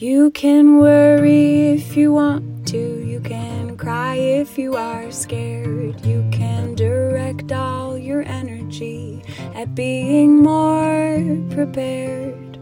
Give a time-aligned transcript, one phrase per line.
[0.00, 6.06] You can worry if you want to, you can cry if you are scared.
[6.06, 9.24] You can direct all your energy
[9.56, 11.18] at being more
[11.50, 12.60] prepared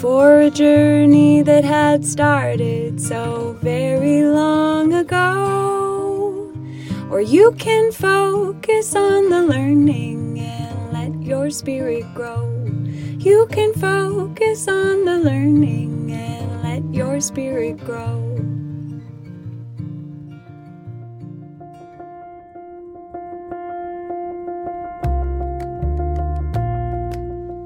[0.00, 6.50] for a journey that had started so very long ago.
[7.10, 12.48] Or you can focus on the learning and let your spirit grow.
[13.18, 16.03] You can focus on the learning
[16.94, 18.20] your spirit grow.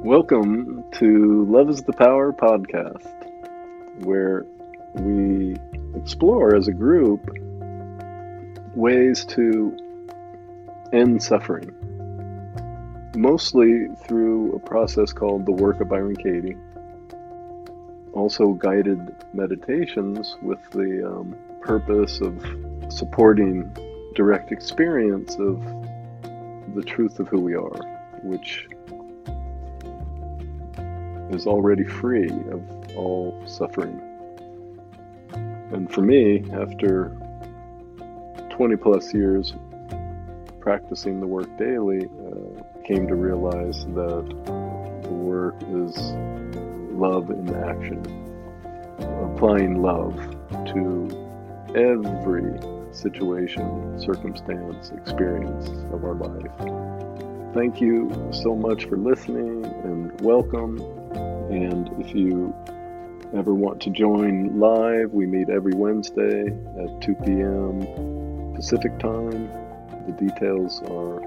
[0.02, 3.06] Welcome to Love is the Power podcast,
[4.02, 4.46] where
[4.94, 5.56] we
[5.94, 7.28] explore as a group
[8.74, 9.76] ways to
[10.94, 11.70] end suffering,
[13.14, 16.56] mostly through a process called the work of Byron Katie.
[18.18, 22.34] Also, guided meditations with the um, purpose of
[22.88, 23.72] supporting
[24.16, 25.62] direct experience of
[26.74, 27.80] the truth of who we are,
[28.24, 28.66] which
[31.30, 34.00] is already free of all suffering.
[35.70, 37.16] And for me, after
[38.50, 39.54] 20 plus years
[40.58, 44.26] practicing the work daily, uh, came to realize that
[45.04, 45.94] the work is
[46.98, 48.02] love in action,
[49.22, 50.16] applying love
[50.66, 51.08] to
[51.76, 52.58] every
[52.92, 57.54] situation, circumstance, experience of our life.
[57.54, 60.80] Thank you so much for listening and welcome.
[61.50, 62.52] And if you
[63.32, 68.54] ever want to join live, we meet every Wednesday at 2 p.m.
[68.56, 69.48] Pacific time.
[70.06, 71.22] The details are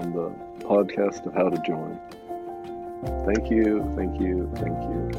[0.00, 2.00] on the podcast of how to join.
[3.02, 5.10] Thank you, thank you, thank you.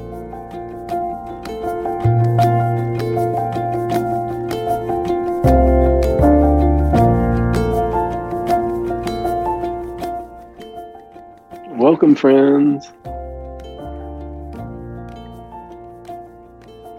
[11.78, 12.92] Welcome, friends.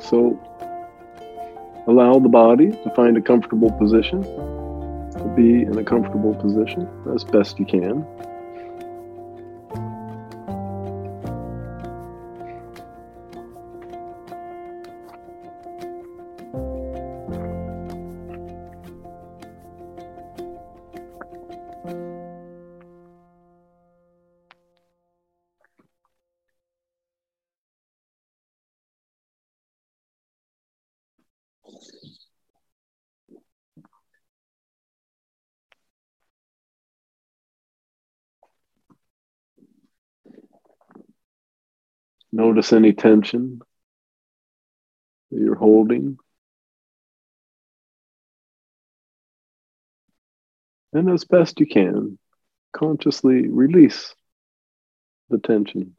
[0.01, 0.37] So,
[1.87, 7.23] allow the body to find a comfortable position, to be in a comfortable position as
[7.23, 8.05] best you can.
[42.33, 43.61] Notice any tension
[45.31, 46.19] that you're holding.
[50.95, 52.19] And as best you can,
[52.73, 54.15] consciously release
[55.31, 55.97] the tension.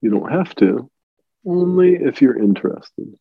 [0.00, 0.90] You don't have to,
[1.46, 3.18] only if you're interested.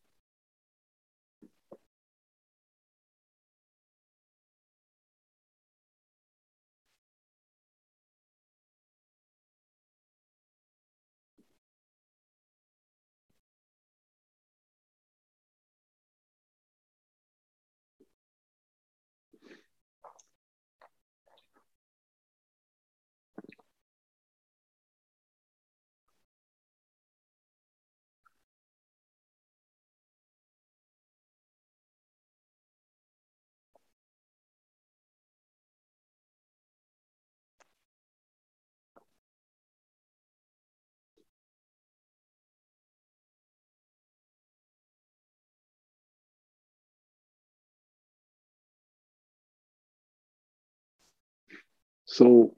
[52.13, 52.55] So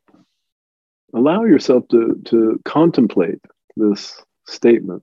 [1.13, 3.39] allow yourself to, to contemplate
[3.77, 5.01] this statement,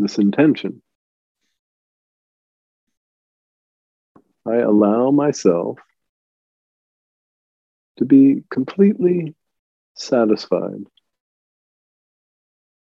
[0.00, 0.82] this intention.
[4.44, 5.78] I allow myself
[7.98, 9.36] to be completely
[9.94, 10.82] satisfied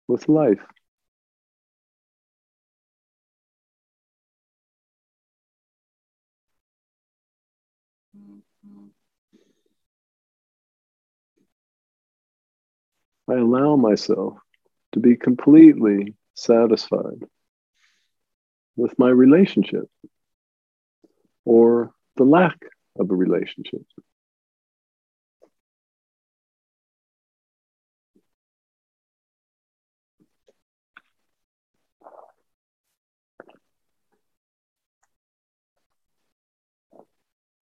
[0.07, 0.63] with life.
[13.29, 14.37] I allow myself
[14.93, 17.23] to be completely satisfied
[18.75, 19.89] with my relationship
[21.45, 22.57] or the lack
[22.99, 23.81] of a relationship.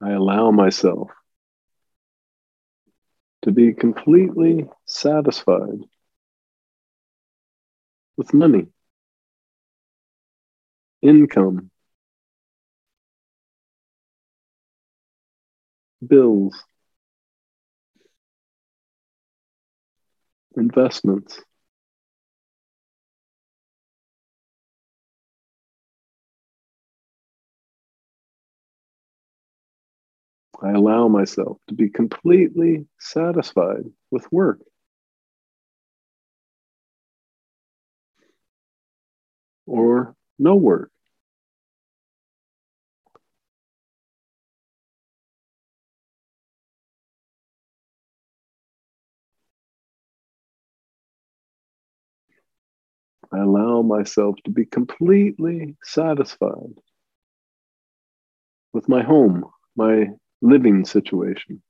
[0.03, 1.11] I allow myself
[3.43, 5.79] to be completely satisfied
[8.17, 8.67] with money,
[11.01, 11.69] income,
[16.07, 16.63] bills,
[20.55, 21.41] investments.
[30.63, 34.59] I allow myself to be completely satisfied with work.
[39.65, 40.91] Or no work.
[53.33, 56.79] I allow myself to be completely satisfied
[58.73, 60.07] with my home, my
[60.41, 61.61] living situation.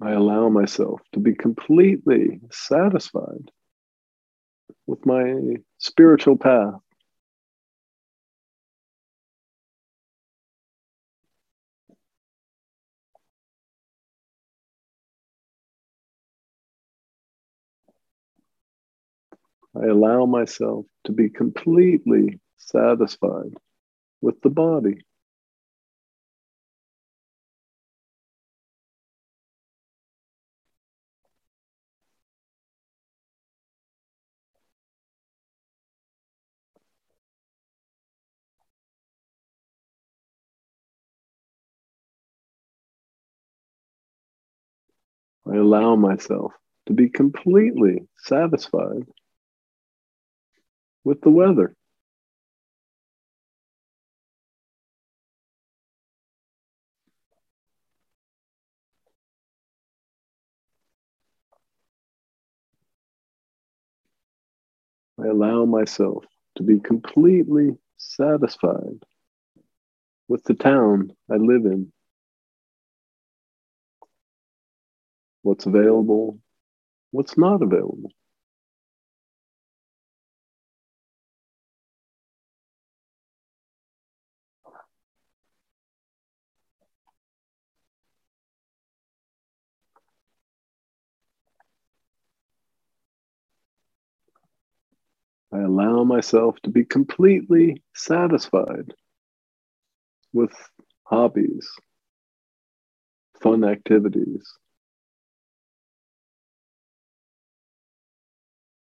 [0.00, 3.50] I allow myself to be completely satisfied
[4.86, 6.80] with my spiritual path.
[19.80, 23.54] I allow myself to be completely satisfied
[24.20, 25.04] with the body.
[45.46, 46.52] I allow myself
[46.86, 49.06] to be completely satisfied
[51.08, 51.74] with the weather.
[65.18, 66.26] I allow myself
[66.58, 69.02] to be completely satisfied
[70.28, 71.90] with the town I live in.
[75.40, 76.38] What's available,
[77.12, 78.12] what's not available.
[95.50, 98.92] I allow myself to be completely satisfied
[100.32, 100.52] with
[101.04, 101.66] hobbies,
[103.40, 104.46] fun activities,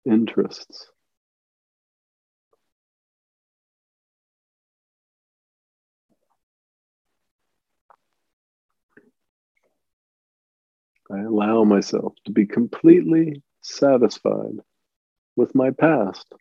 [0.07, 0.91] interests.
[11.11, 14.61] I allow myself to be completely satisfied
[15.37, 16.33] with my past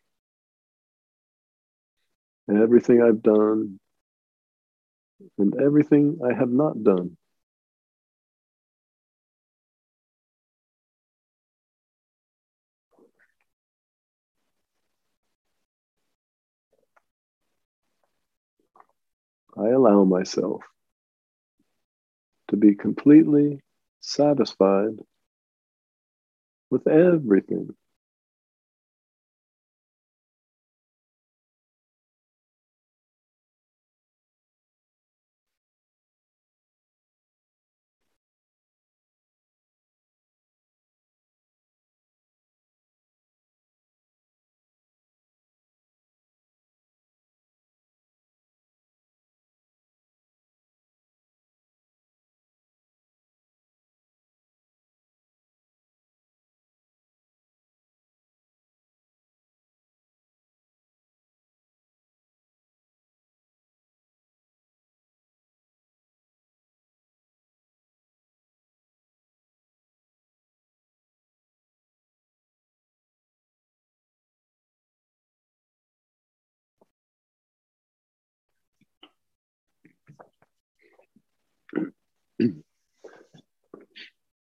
[2.50, 3.80] everything I've done
[5.38, 7.18] and everything I have not done.
[19.58, 20.62] I allow myself
[22.50, 23.62] to be completely
[24.00, 24.98] satisfied
[26.70, 27.70] with everything.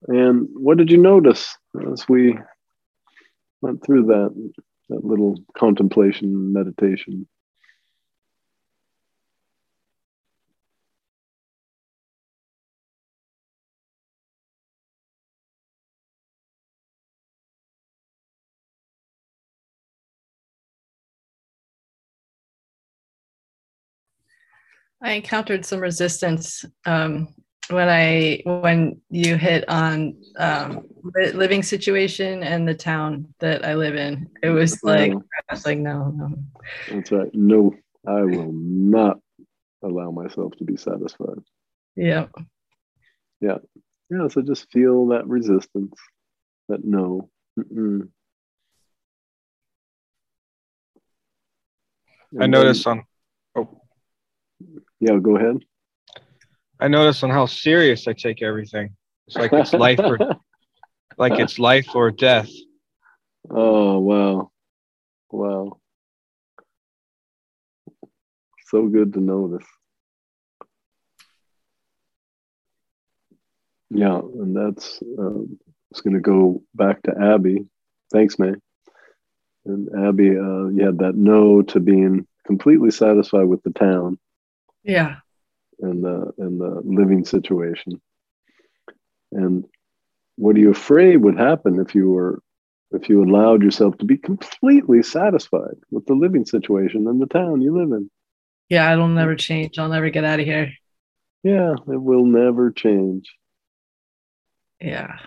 [0.08, 1.54] And what did you notice
[1.92, 2.38] as we
[3.60, 4.50] went through that
[4.88, 7.28] that little contemplation meditation?
[25.02, 27.28] I encountered some resistance um,
[27.70, 33.96] when I when you hit on um, living situation and the town that I live
[33.96, 34.30] in.
[34.42, 36.34] It was like I was like, no, no.
[36.90, 37.30] That's right.
[37.34, 37.74] No,
[38.06, 39.18] I will not
[39.82, 41.38] allow myself to be satisfied.
[41.96, 42.26] Yeah.
[43.40, 43.58] Yeah.
[44.10, 44.28] Yeah.
[44.28, 45.94] So just feel that resistance,
[46.68, 47.30] that no.
[47.58, 48.08] Mm-mm.
[52.40, 53.04] I noticed on.
[53.56, 53.82] Oh.
[55.00, 55.64] Yeah, go ahead.
[56.80, 58.94] I notice on how serious I take everything.
[59.26, 60.18] It's like it's life or
[61.18, 62.50] like it's life or death.
[63.50, 64.50] Oh wow.
[65.30, 65.80] Wow.
[68.66, 69.66] So good to know this.
[73.90, 75.58] Yeah, and that's um,
[75.90, 77.66] it's going to go back to Abby.
[78.12, 78.52] Thanks, May.
[79.64, 84.18] And Abby, uh, you had that no to being completely satisfied with the town.
[84.82, 85.16] Yeah.
[85.80, 88.00] And the and the living situation.
[89.32, 89.64] And
[90.36, 92.42] what are you afraid would happen if you were
[92.90, 97.60] if you allowed yourself to be completely satisfied with the living situation and the town
[97.60, 98.10] you live in?
[98.68, 99.78] Yeah, it'll never change.
[99.78, 100.72] I'll never get out of here.
[101.42, 103.34] Yeah, it will never change.
[104.80, 105.18] Yeah.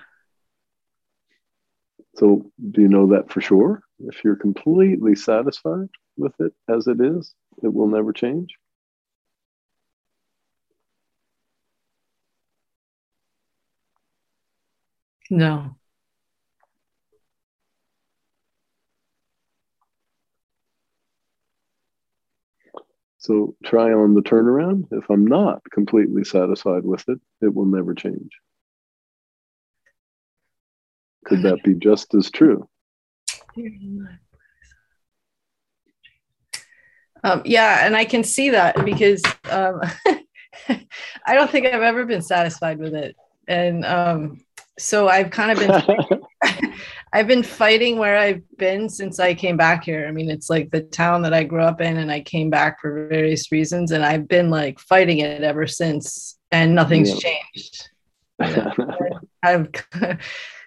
[2.15, 3.81] So, do you know that for sure?
[3.99, 8.49] If you're completely satisfied with it as it is, it will never change?
[15.31, 15.77] No.
[23.17, 24.87] So try on the turnaround.
[24.91, 28.29] If I'm not completely satisfied with it, it will never change.
[31.23, 32.67] Could that be just as true?
[37.23, 39.79] Um, yeah, and I can see that because um,
[40.67, 43.15] I don't think I've ever been satisfied with it,
[43.47, 44.41] and um,
[44.81, 46.21] so I've kind of been
[47.13, 50.07] I've been fighting where I've been since I came back here.
[50.07, 52.79] I mean, it's like the town that I grew up in, and I came back
[52.79, 57.31] for various reasons, and I've been like fighting it ever since, and nothing's yeah.
[57.53, 57.89] changed.
[59.43, 59.71] I've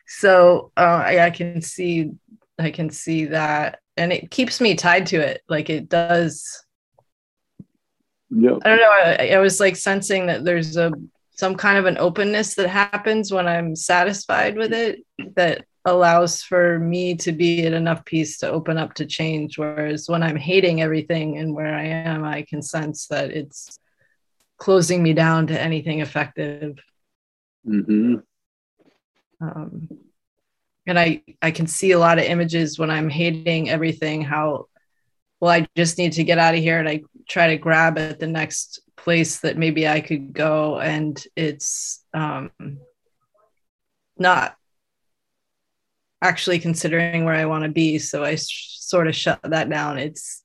[0.06, 2.10] so uh, I, I can see,
[2.58, 5.42] I can see that, and it keeps me tied to it.
[5.48, 6.62] Like it does.
[8.30, 8.58] Yeah.
[8.64, 8.90] I don't know.
[8.90, 10.92] I, I was like sensing that there's a
[11.36, 16.78] some kind of an openness that happens when I'm satisfied with it that allows for
[16.78, 19.58] me to be at enough peace to open up to change.
[19.58, 23.78] Whereas when I'm hating everything and where I am, I can sense that it's
[24.56, 26.78] closing me down to anything effective.
[27.66, 28.16] Mm-hmm.
[29.40, 29.88] Um,
[30.86, 34.68] and I, I can see a lot of images when I'm hating everything, how,
[35.40, 36.78] well, I just need to get out of here.
[36.78, 40.80] And I try to grab at the next place that maybe I could go.
[40.80, 42.50] And it's um,
[44.18, 44.56] not
[46.22, 47.98] actually considering where I want to be.
[47.98, 49.98] So I sh- sort of shut that down.
[49.98, 50.42] It's,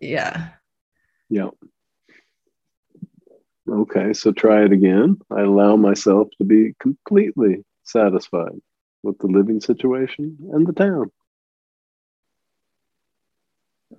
[0.00, 0.48] yeah.
[1.28, 1.50] Yeah.
[3.68, 5.18] Okay, so try it again.
[5.30, 8.60] I allow myself to be completely satisfied
[9.02, 11.10] with the living situation and the town.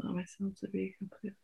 [0.02, 1.38] Allow myself to be completely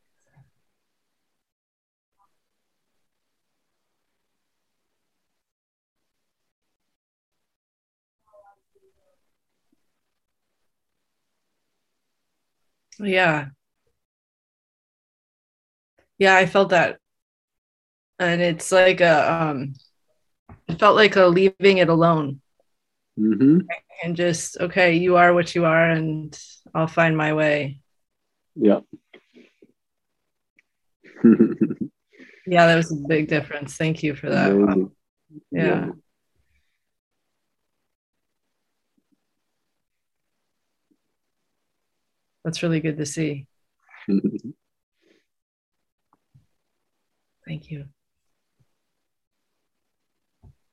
[12.99, 13.47] Yeah.
[16.17, 16.99] Yeah, I felt that.
[18.19, 19.73] And it's like a um
[20.67, 22.41] it felt like a leaving it alone.
[23.17, 23.59] Mm-hmm.
[24.03, 26.37] And just okay, you are what you are and
[26.73, 27.81] I'll find my way.
[28.55, 28.81] Yeah.
[32.45, 33.75] yeah, that was a big difference.
[33.75, 34.53] Thank you for that.
[34.53, 34.91] Wow.
[35.51, 35.65] Yeah.
[35.65, 35.89] yeah.
[42.49, 43.45] That's really good to see.
[47.47, 47.85] Thank you.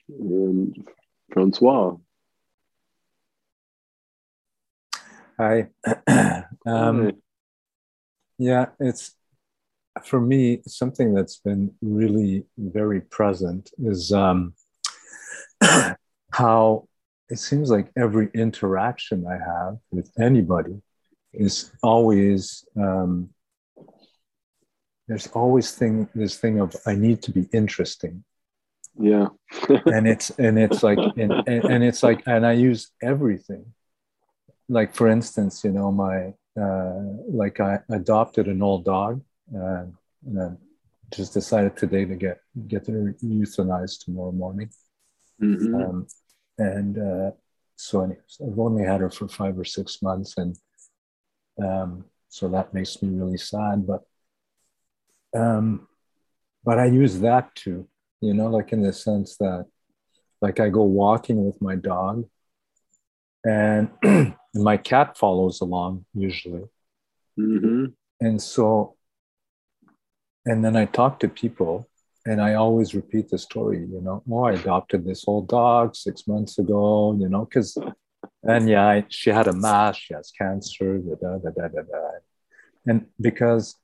[0.08, 0.88] And
[1.30, 1.96] Francois.
[5.38, 5.68] Hi.
[6.66, 7.12] um,
[8.38, 9.14] yeah, it's
[10.02, 14.54] for me something that's been really very present is um,
[16.32, 16.88] how
[17.28, 20.80] it seems like every interaction I have with anybody
[21.32, 23.30] is always um,
[25.08, 28.24] there's always thing this thing of I need to be interesting.
[28.98, 29.28] Yeah.
[29.86, 33.66] and it's and it's like and, and, and, it's like and I use everything.
[34.68, 39.22] Like for instance, you know, my uh, like I adopted an old dog
[39.54, 39.84] uh,
[40.40, 40.50] uh,
[41.14, 44.70] just decided today to get get her euthanized tomorrow morning.
[45.40, 45.88] Mhm.
[45.88, 46.06] Um,
[46.58, 47.30] and uh,
[47.76, 50.56] so anyways, I've only had her for five or six months, and
[51.62, 53.86] um, so that makes me really sad.
[53.86, 54.02] But
[55.34, 55.86] um,
[56.64, 57.88] but I use that too,
[58.20, 59.66] you know, like in the sense that
[60.40, 62.28] like I go walking with my dog,
[63.44, 63.90] and
[64.54, 66.64] my cat follows along usually,
[67.38, 67.94] Mhm.
[68.20, 68.96] and so
[70.46, 71.88] and then I talk to people
[72.24, 76.26] and I always repeat the story, you know, oh, I adopted this old dog six
[76.26, 77.76] months ago, you know, because,
[78.48, 82.08] and yeah, I, she had a mass, she has cancer, da, da, da, da, da.
[82.86, 83.76] And because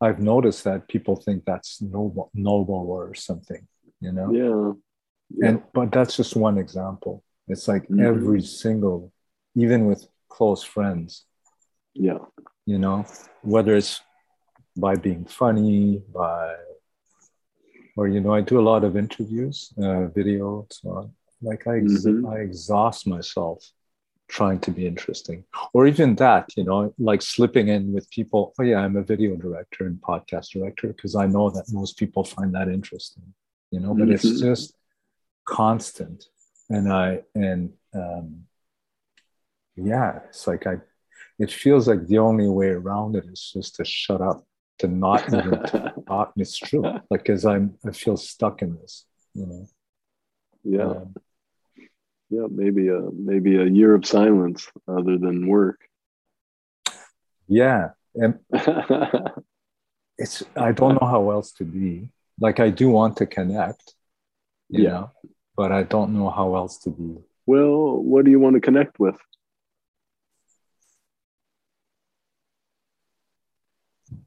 [0.00, 3.66] I've noticed that people think that's noble, noble or something,
[4.00, 4.72] you know, Yeah.
[5.30, 5.48] Yeah.
[5.48, 7.22] and, but that's just one example.
[7.48, 8.02] It's like Mhm.
[8.10, 9.12] every single,
[9.54, 11.24] even with close friends,
[11.94, 12.18] yeah.
[12.66, 13.04] you know,
[13.42, 14.00] whether it's
[14.76, 16.54] by being funny, by,
[17.96, 21.14] or, you know, I do a lot of interviews, uh, video, so on.
[21.42, 22.28] Like I, ex- Mhm.
[22.32, 23.58] I exhaust myself
[24.28, 25.44] trying to be interesting.
[25.72, 29.36] Or even that, you know, like slipping in with people, oh, yeah, I'm a video
[29.36, 33.34] director and podcast director, because I know that most people find that interesting,
[33.70, 34.40] you know, but it's Mhm.
[34.40, 34.76] just
[35.44, 36.28] constant.
[36.68, 38.44] And I, and, um,
[39.76, 40.78] yeah, it's like I,
[41.38, 44.46] it feels like the only way around it is just to shut up,
[44.80, 46.32] to not even talk.
[46.34, 49.66] And it's true, like, because I'm, I feel stuck in this, you know.
[50.64, 50.82] yeah.
[50.82, 51.14] Um,
[52.30, 52.46] Yeah.
[52.50, 55.80] Maybe a maybe a year of silence other than work.
[57.48, 58.38] yeah, and
[60.18, 62.10] it's I don't know how else to be.
[62.40, 63.94] Like I do want to connect,
[64.68, 64.90] Yeah.
[64.90, 65.10] know,
[65.56, 67.16] but I don't know how else to be.
[67.46, 69.16] well, what do you want to connect with?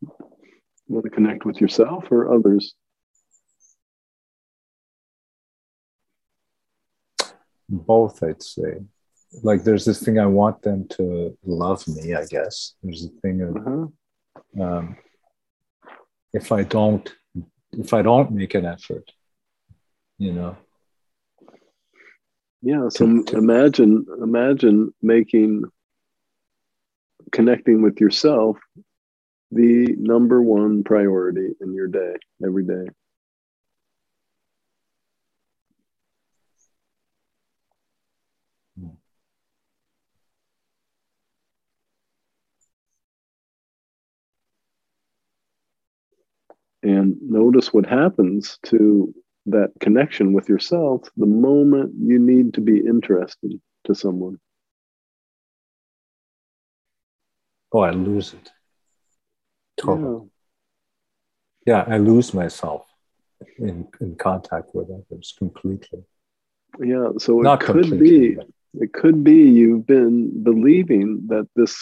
[0.02, 2.74] You want to connect with yourself or others?
[7.72, 8.82] Both, I'd say.
[9.44, 12.14] Like there's this thing I want them to love me.
[12.14, 14.64] I guess there's a thing of Uh-huh.
[14.64, 14.98] um,
[16.34, 17.10] if I don't
[17.72, 19.10] if I don't make an effort,
[20.18, 20.58] you know.
[22.62, 22.90] Yeah.
[22.90, 25.64] So To- to- imagine imagine making
[27.32, 28.58] connecting with yourself
[29.52, 32.88] the number one priority in your day every day.
[46.84, 49.14] And notice what happens to
[49.48, 54.40] that connection with yourself the moment you need to be interested to someone.
[57.72, 58.50] Oh, I lose it.
[59.78, 60.28] Totally.
[61.66, 62.86] Yeah, I lose myself
[63.58, 66.04] in, in contact with others completely.
[66.80, 66.86] Yeah.
[66.86, 67.08] yeah.
[67.18, 71.78] So it Not could be but- it could be you've been believing that this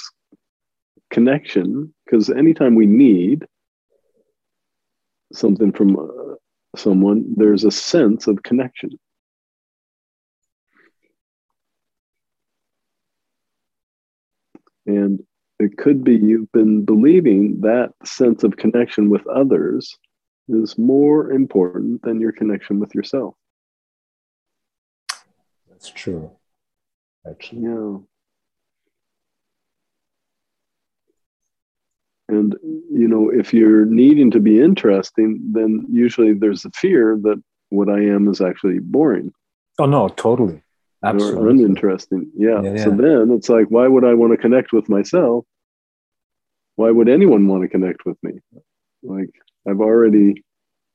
[1.11, 3.45] connection because anytime we need
[5.33, 6.35] something from uh,
[6.75, 8.89] someone there's a sense of connection
[14.85, 15.21] and
[15.59, 19.97] it could be you've been believing that sense of connection with others
[20.47, 23.35] is more important than your connection with yourself
[25.79, 26.29] That's true.
[27.25, 27.61] Actually.
[27.61, 27.97] Yeah.
[32.29, 32.55] And,
[33.01, 37.89] you know, if you're needing to be interesting, then usually there's a fear that what
[37.89, 39.31] I am is actually boring
[39.79, 40.61] Oh no, totally.
[41.03, 42.29] or uninteresting.
[42.35, 42.61] Yeah.
[42.61, 45.45] Yeah, So then it's like, why would I want to connect with myself?
[46.75, 48.33] Why would anyone want to connect with me?
[49.03, 49.29] Like,
[49.67, 50.43] I've already,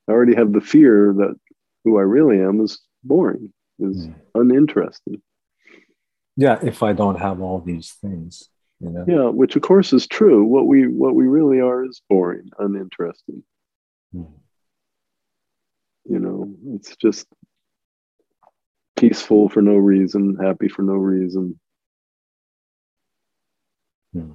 [0.07, 1.35] I already have the fear that
[1.83, 4.15] who I really am is boring, is Mm.
[4.35, 5.21] uninteresting.
[6.37, 9.05] Yeah, if I don't have all these things, you know.
[9.07, 10.43] Yeah, which of course is true.
[10.43, 13.43] What we what we really are is boring, uninteresting.
[14.13, 14.31] Mm.
[16.07, 17.27] You know, it's just
[18.95, 21.59] peaceful for no reason, happy for no reason.
[24.13, 24.33] Hmm.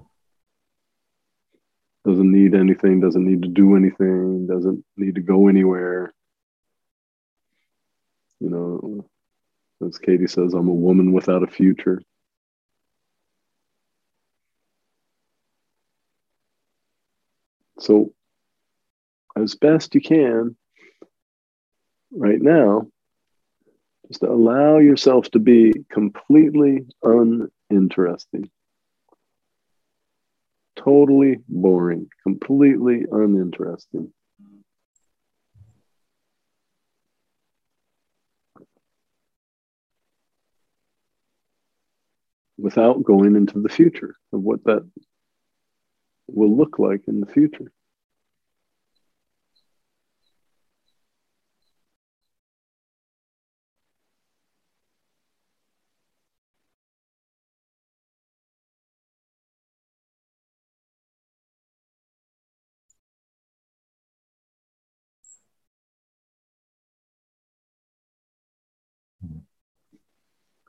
[2.04, 6.12] Doesn't need anything, doesn't need to do anything, doesn't need to go anywhere.
[8.40, 9.06] You know,
[9.86, 12.02] as Katie says, I'm a woman without a future.
[17.80, 18.12] So,
[19.36, 20.54] as best you can
[22.12, 22.88] right now,
[24.08, 28.50] just allow yourself to be completely uninteresting,
[30.76, 34.12] totally boring, completely uninteresting.
[42.58, 44.86] Without going into the future of what that
[46.34, 47.72] will look like in the future.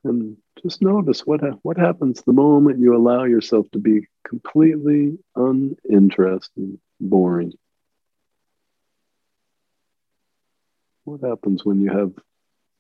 [0.04, 6.80] And just notice what what happens the moment you allow yourself to be completely uninteresting,
[7.00, 7.54] boring.
[11.04, 12.14] What happens when you have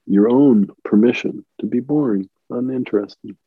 [0.07, 3.37] your own permission to be boring, uninteresting?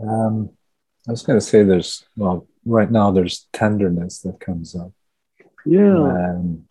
[0.00, 0.50] Um,
[1.06, 4.92] I was going to say there's, well, right now there's tenderness that comes up.
[5.64, 5.96] Yeah.
[5.96, 6.64] Um,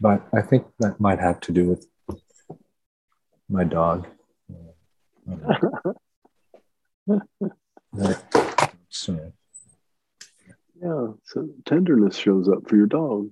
[0.00, 1.86] but I think that might have to do with
[3.48, 4.06] my dog.
[8.90, 9.32] Sorry.
[10.82, 13.30] Yeah, so tenderness shows up for your dog.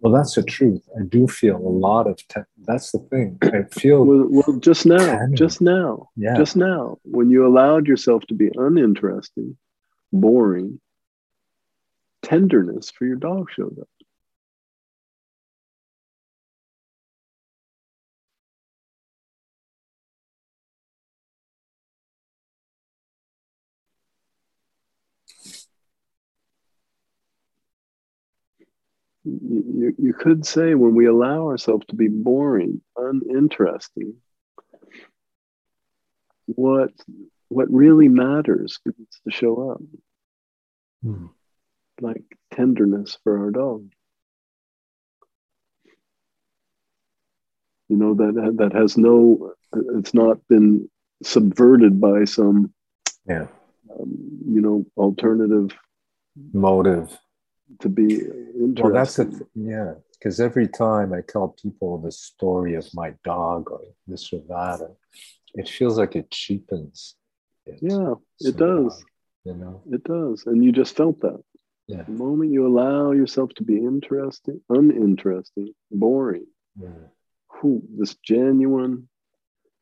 [0.00, 0.82] Well, that's the truth.
[0.98, 2.16] I do feel a lot of.
[2.28, 3.38] Te- that's the thing.
[3.42, 4.04] I feel.
[4.04, 5.36] Well, well just now, tender.
[5.36, 6.36] just now, Yeah.
[6.36, 9.56] just now, when you allowed yourself to be uninteresting,
[10.12, 10.80] boring,
[12.22, 13.88] tenderness for your dog showed up.
[29.24, 34.14] You, you, could say when we allow ourselves to be boring, uninteresting,
[36.46, 36.90] what
[37.48, 39.82] what really matters begins to show up,
[41.02, 41.26] Hmm.
[42.00, 43.90] like tenderness for our dog.
[47.88, 49.52] You know that that has no,
[49.96, 50.88] it's not been
[51.22, 52.72] subverted by some,
[53.26, 53.48] Yeah.
[53.98, 55.76] um, you know, alternative
[56.52, 57.18] Motive.
[57.80, 58.74] To be interesting.
[58.82, 59.94] Well, that's the th- yeah.
[60.12, 64.82] Because every time I tell people the story of my dog or this or that,
[64.84, 64.88] uh,
[65.54, 67.14] it feels like it cheapens.
[67.66, 69.04] It yeah, it somehow, does.
[69.44, 69.82] You know.
[69.90, 70.44] It does.
[70.46, 71.42] And you just felt that.
[71.86, 72.02] Yeah.
[72.02, 76.46] The moment you allow yourself to be interesting, uninteresting, boring,
[76.78, 77.08] Yeah.
[77.60, 79.08] whew, this genuine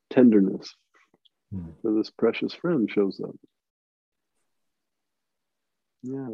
[0.09, 0.73] tenderness
[1.51, 1.71] Hmm.
[1.81, 3.35] for this precious friend shows up.
[6.03, 6.27] Yeah.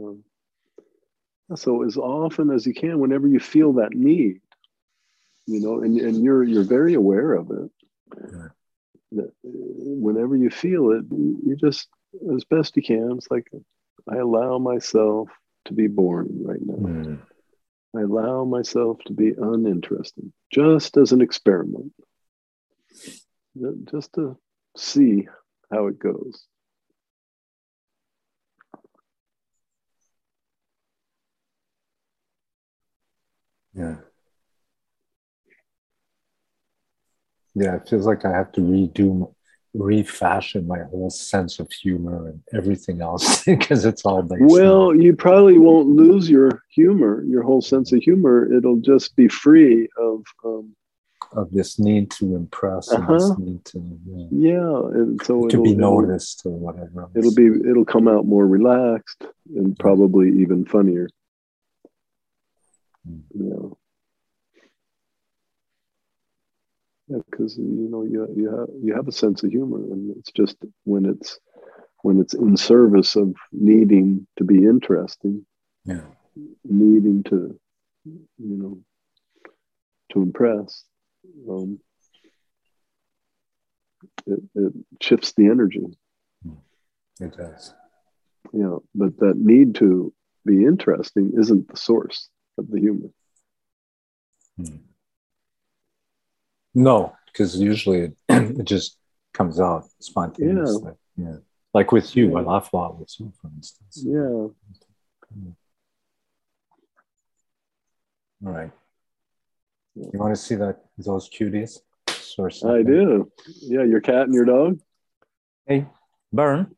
[1.53, 4.41] So as often as you can, whenever you feel that need,
[5.45, 7.71] you know, and, and you're you're very aware of it.
[8.17, 8.47] Yeah.
[9.11, 11.87] That uh, whenever you feel it, you just
[12.33, 13.11] as best you can.
[13.17, 13.47] It's like
[14.09, 15.29] I allow myself
[15.65, 16.73] to be boring right now.
[16.73, 17.15] Hmm.
[17.95, 21.93] I allow myself to be uninteresting, just as an experiment,
[23.89, 24.37] just to
[24.75, 25.27] see
[25.71, 26.45] how it goes.
[33.77, 33.95] Yeah.
[37.55, 39.33] Yeah, it feels like I have to redo,
[39.73, 44.41] refashion my whole sense of humor and everything else because it's all based.
[44.41, 48.51] on- Well, you probably won't lose your humor, your whole sense of humor.
[48.53, 50.75] It'll just be free of, um,
[51.33, 53.13] of this need to impress Uh-huh.
[53.13, 54.79] this need to yeah, yeah.
[54.93, 57.01] And so to be noticed or whatever.
[57.01, 57.11] else.
[57.15, 61.07] It'll be, it'll come out more relaxed and probably even funnier.
[63.05, 63.69] Yeah.
[67.07, 70.31] Yeah, because you know you you have you have a sense of humor, and it's
[70.31, 71.39] just when it's
[72.01, 75.45] when it's in service of needing to be interesting,
[75.83, 76.01] yeah.
[76.63, 77.59] needing to
[78.05, 78.79] you know
[80.13, 80.83] to impress,
[81.47, 81.79] um,
[84.25, 85.85] it, it shifts the energy.
[87.19, 87.73] It does.
[88.51, 90.11] You know, but that need to
[90.43, 93.13] be interesting isn't the source of the human?
[94.57, 94.77] Hmm.
[96.73, 98.97] No, because usually it, it just
[99.33, 100.93] comes out spontaneously.
[101.17, 101.37] Yeah.
[101.73, 102.47] Like with you, I Yeah.
[102.47, 104.01] laugh a lot with you, for instance.
[104.05, 104.47] Yeah.
[108.45, 108.71] All right.
[109.95, 111.79] You want to see that those cuties?
[112.37, 113.31] Or I do.
[113.61, 114.79] Yeah, your cat and your dog.
[115.65, 115.85] Hey,
[116.33, 116.75] Burn,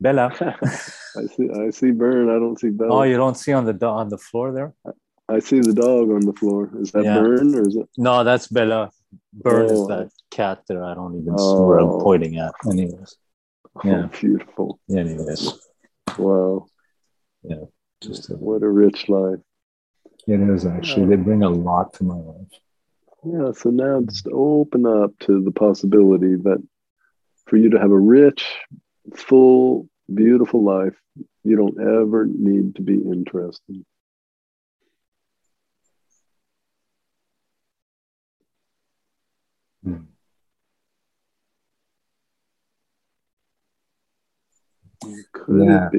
[0.00, 0.32] Bella.
[0.62, 1.48] I see.
[1.50, 2.28] I see Burn.
[2.28, 2.92] I don't see Bella.
[2.98, 4.74] oh, you don't see on the on the floor there?
[5.28, 6.70] I see the dog on the floor.
[6.80, 7.20] Is that Yeah.
[7.20, 7.88] Burn or is it?
[7.98, 8.90] No, that's Bella.
[9.32, 9.74] Burn Oh.
[9.82, 10.82] is that cat there.
[10.82, 12.00] I don't even see where I'm Oh.
[12.00, 12.52] pointing at.
[12.70, 13.16] Anyways,
[13.76, 14.04] oh, Yeah.
[14.04, 14.78] Oh, beautiful.
[14.90, 15.60] anyways,
[16.18, 16.66] Wow.
[17.42, 17.64] Yeah.
[18.00, 19.40] Just a, What a rich life.
[20.26, 21.06] it is actually.
[21.06, 22.52] They bring a lot to my life.
[23.24, 26.62] Yeah, so now just open up to the possibility that
[27.46, 28.44] for you to have a rich,
[29.14, 30.96] full, beautiful life,
[31.44, 33.84] you don't ever need to be interested.
[45.48, 45.90] Yeah.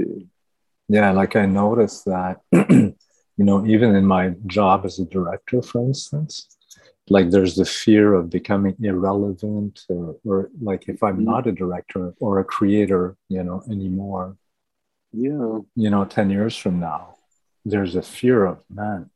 [0.91, 2.95] Yeah, like I noticed that, you
[3.37, 6.47] know, even in my job as a director, for instance,
[7.09, 11.25] like there's the fear of becoming irrelevant, or, or like if I'm Mhm.
[11.31, 14.35] not a director or a creator, you know, anymore,
[15.11, 15.59] Yeah.
[15.75, 17.15] you know, 10 years from now,
[17.65, 19.09] there's a fear of, man,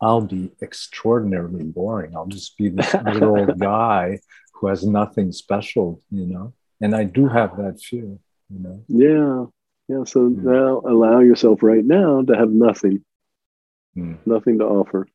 [0.00, 2.16] I'll be extraordinarily boring.
[2.16, 4.18] I'll just be this little old guy
[4.54, 8.18] who has nothing special, you know, and I do have that fear,
[8.52, 8.84] you know.
[8.88, 9.46] Yeah.
[9.88, 10.04] Yeah.
[10.04, 10.44] So Hmm.
[10.44, 13.04] now allow yourself right now to have nothing,
[13.94, 14.14] Hmm.
[14.26, 15.06] nothing to offer.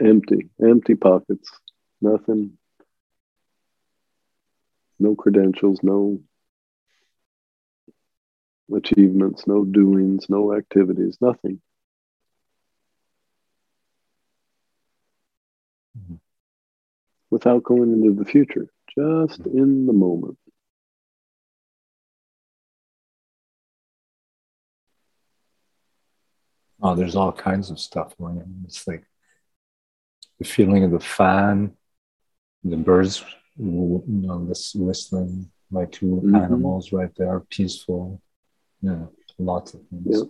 [0.00, 1.50] Empty, empty pockets,
[2.00, 2.56] nothing,
[5.00, 6.20] no credentials, no
[8.74, 11.60] achievements, no doings, no activities, nothing.
[17.30, 20.38] Without going into the future, just in the moment.
[26.80, 28.62] Oh, there's all kinds of stuff going on.
[28.64, 29.04] It's like
[30.38, 31.76] the feeling of the fan,
[32.64, 33.24] the birds,
[33.58, 36.40] you know, this whistling, my 2 Mhm.
[36.40, 38.22] animals right there, peaceful.
[38.80, 39.06] Yeah,
[39.38, 40.06] lots of things.
[40.06, 40.28] Yep.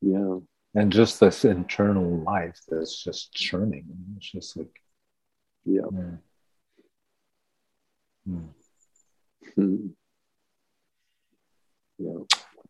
[0.00, 0.38] Yeah.
[0.74, 3.86] And just this internal life that's just churning.
[4.16, 4.82] It's just like,
[5.68, 5.82] Yeah.
[5.92, 6.16] yeah.
[8.26, 8.46] Hmm.
[9.54, 9.76] Hmm.
[12.00, 12.12] Yeah.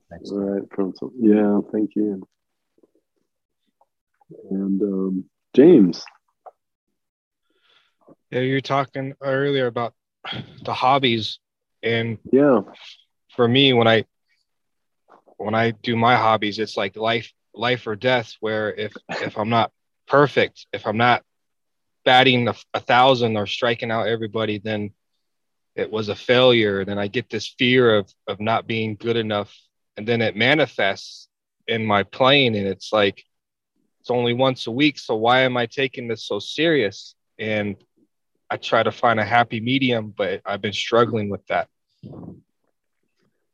[0.08, 0.30] Thanks.
[0.30, 1.10] All right, Francois.
[1.20, 2.26] Yeah, thank you.
[4.50, 6.02] And um, James.
[8.30, 9.92] Yeah, you were talking earlier about
[10.64, 11.40] the hobbies,
[11.82, 12.60] and Yeah.
[13.36, 14.04] for me, when I
[15.36, 18.34] when I do my hobbies, it's like life life or death.
[18.40, 19.72] Where if if I'm not
[20.06, 21.22] perfect, if I'm not
[22.04, 24.90] batting a, a thousand or striking out everybody, then
[25.74, 26.84] it was a failure.
[26.84, 29.54] Then I get this fear of of not being good enough,
[29.96, 31.28] and then it manifests
[31.66, 33.22] in my playing, and it's like
[34.00, 34.98] it's only once a week.
[34.98, 37.14] So why am I taking this so serious?
[37.38, 37.76] And
[38.50, 41.68] I try to find a happy medium, but I've been struggling with that.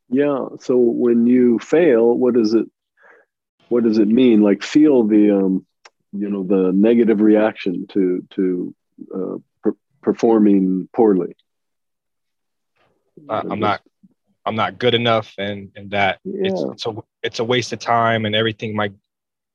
[0.08, 0.46] Yeah.
[0.60, 2.66] So when you fail, what does it
[3.68, 4.42] what does it mean?
[4.42, 5.66] Like feel the um,
[6.16, 8.74] you know, the negative reaction to to
[9.14, 11.36] uh, per- performing poorly.
[13.28, 13.80] I'm not
[14.46, 18.26] I'm not good enough and and that it's it's a it's a waste of time
[18.26, 18.90] and everything my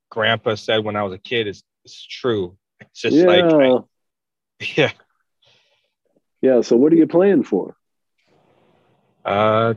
[0.10, 2.58] grandpa said when I was a kid is is true.
[2.82, 3.26] It's just yeah.
[3.26, 3.80] like I-
[4.76, 4.92] yeah.
[6.42, 6.62] yeah.
[6.62, 7.76] So what are you playing for?
[9.24, 9.76] Uh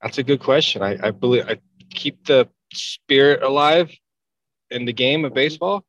[0.00, 0.82] that's a good question.
[0.82, 1.58] I, I believe I
[1.90, 3.90] keep the spirit alive
[4.74, 5.84] in the game of baseball.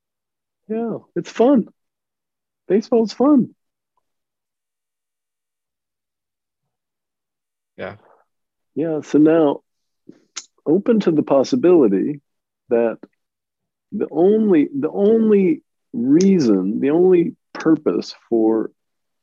[0.67, 1.67] Yeah, it's fun.
[2.67, 3.53] Baseball's fun.
[7.77, 7.97] Yeah.
[8.75, 9.01] Yeah.
[9.01, 9.61] So now,
[10.65, 12.21] open to the possibility
[12.69, 12.97] that
[13.91, 15.61] the only the only
[15.93, 18.71] reason, the only purpose for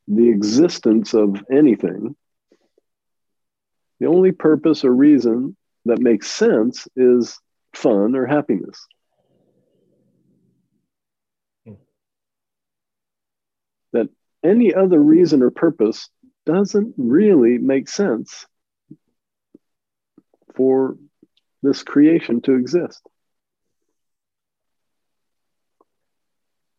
[0.07, 2.15] the existence of anything,
[3.99, 7.39] the only purpose or reason that makes sense is
[7.73, 8.85] fun or happiness.
[11.65, 11.73] Hmm.
[13.93, 14.09] That
[14.43, 16.09] any other reason or purpose
[16.45, 18.45] doesn't really make sense
[20.55, 20.97] for
[21.61, 23.01] this creation to exist.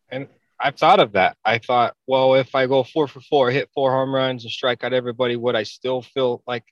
[0.09, 0.27] And
[0.59, 1.35] I've thought of that.
[1.43, 4.83] I thought, well, if I go four for four, hit four home runs and strike
[4.83, 6.63] out everybody, would I still feel like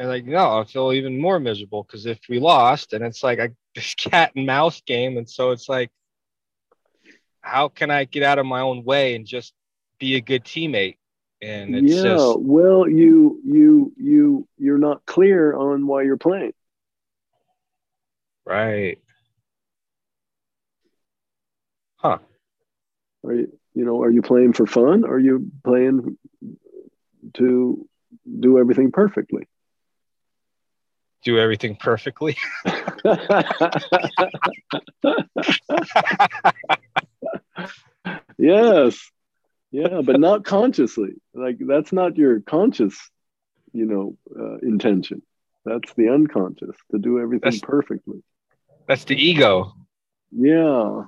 [0.00, 3.38] and like no, I feel even more miserable because if we lost, and it's like
[3.38, 5.90] a this cat and mouse game, and so it's like,
[7.42, 9.52] how can I get out of my own way and just
[10.00, 10.96] be a good teammate?
[11.42, 16.52] And it's yeah, just well, you you you you're not clear on why you're playing.
[18.46, 18.98] right.
[21.96, 22.18] Huh.
[23.24, 25.04] Are you you know are you playing for fun?
[25.04, 26.18] Or are you playing
[27.34, 27.88] to
[28.40, 29.48] do everything perfectly?
[31.24, 32.36] Do everything perfectly.
[38.38, 39.10] yes,
[39.80, 41.14] yeah, but not consciously.
[41.34, 42.96] Like that's not your conscious,
[43.72, 45.22] you know, uh, intention.
[45.64, 48.22] That's the unconscious to do everything That's- perfectly.
[48.86, 49.72] That's the ego.
[50.32, 51.04] Yeah.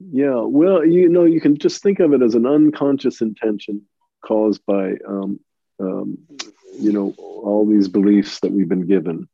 [0.00, 0.40] Yeah.
[0.40, 3.82] Well, you know, you can just think of it as an unconscious intention
[4.24, 5.38] caused by, um,
[5.78, 6.18] um,
[6.78, 9.28] you know, all these beliefs that we've been given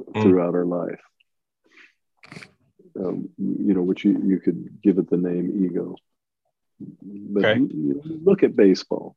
[0.00, 0.22] Mm.
[0.22, 1.00] throughout our life.
[2.98, 5.96] Um, you know, which you, you could give it the name ego.
[7.02, 7.60] But Okay.
[8.24, 9.16] look at baseball.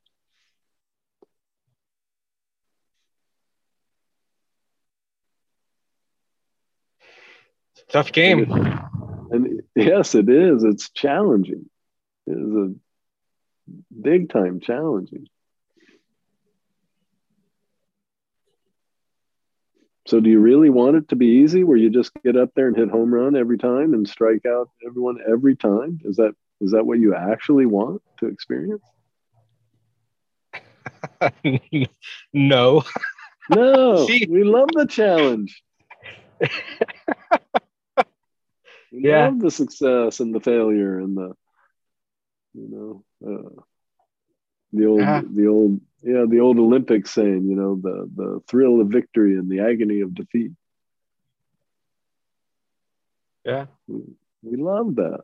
[7.89, 8.49] Tough game.
[9.31, 10.63] And yes, it is.
[10.63, 11.69] It's challenging.
[12.27, 12.73] It is a
[14.01, 15.27] big time challenging.
[20.07, 22.67] So, do you really want it to be easy, where you just get up there
[22.67, 25.99] and hit home run every time and strike out everyone every time?
[26.03, 28.83] Is that is that what you actually want to experience?
[32.33, 32.83] no.
[33.49, 35.61] No, we love the challenge.
[38.91, 39.07] we Yeah.
[39.07, 41.33] love the success and the failure and the,
[42.53, 43.61] you know, uh,
[44.73, 48.89] the old, the old, yeah, the old Olympic saying, you know, the the thrill of
[48.89, 50.51] victory and the agony of defeat.
[53.45, 53.65] Yeah.
[53.87, 55.21] We love that.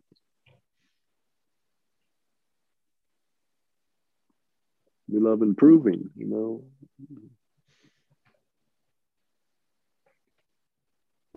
[5.12, 6.64] We love improving, you know.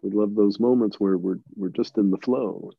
[0.02, 2.70] We love those moments where we're we're just in the flow.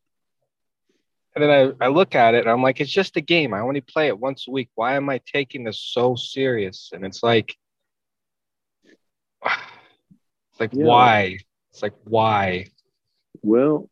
[1.36, 3.54] And then I, I look at it and I'm like, it's just a game.
[3.54, 4.70] I only play it once a week.
[4.76, 6.92] Why am I taking this so serious?
[6.94, 7.58] And it's like,
[9.44, 10.86] it's like, Yeah.
[10.86, 11.40] why?
[11.74, 12.68] It's like, why?
[13.42, 13.90] Well,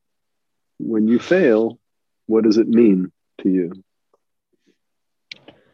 [0.79, 1.79] when you fail,
[2.27, 3.11] what does it mean
[3.41, 3.83] to you?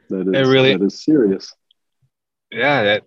[0.10, 1.54] That is It really- that is serious.
[2.52, 3.04] Yeah, that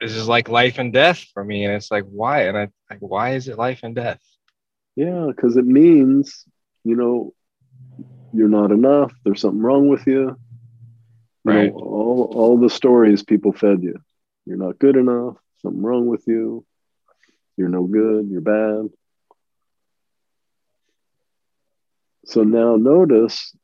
[0.00, 1.64] this is like life and death for me.
[1.64, 2.42] And it's like, why?
[2.48, 4.20] And I like, why is it life and death?
[4.96, 6.44] Yeah, because it means,
[6.84, 7.34] you know,
[8.32, 9.12] you're not enough.
[9.24, 10.36] There's something wrong with you.
[11.44, 11.72] You Right.
[11.72, 13.94] know, all all the stories people fed you.
[14.44, 15.36] You're not good enough.
[15.62, 16.64] Something wrong with you.
[17.56, 18.28] You're no good.
[18.28, 18.90] You're bad.
[22.26, 23.54] So now notice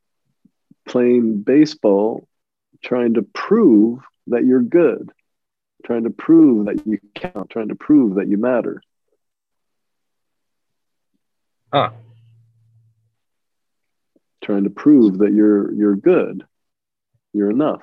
[0.87, 2.27] playing baseball,
[2.85, 5.11] trying to prove that you're good,
[5.85, 8.81] trying to prove that you count, trying to prove that you matter.
[11.73, 11.91] Huh.
[14.45, 16.45] trying to prove that you're you're good
[17.33, 17.81] you're enough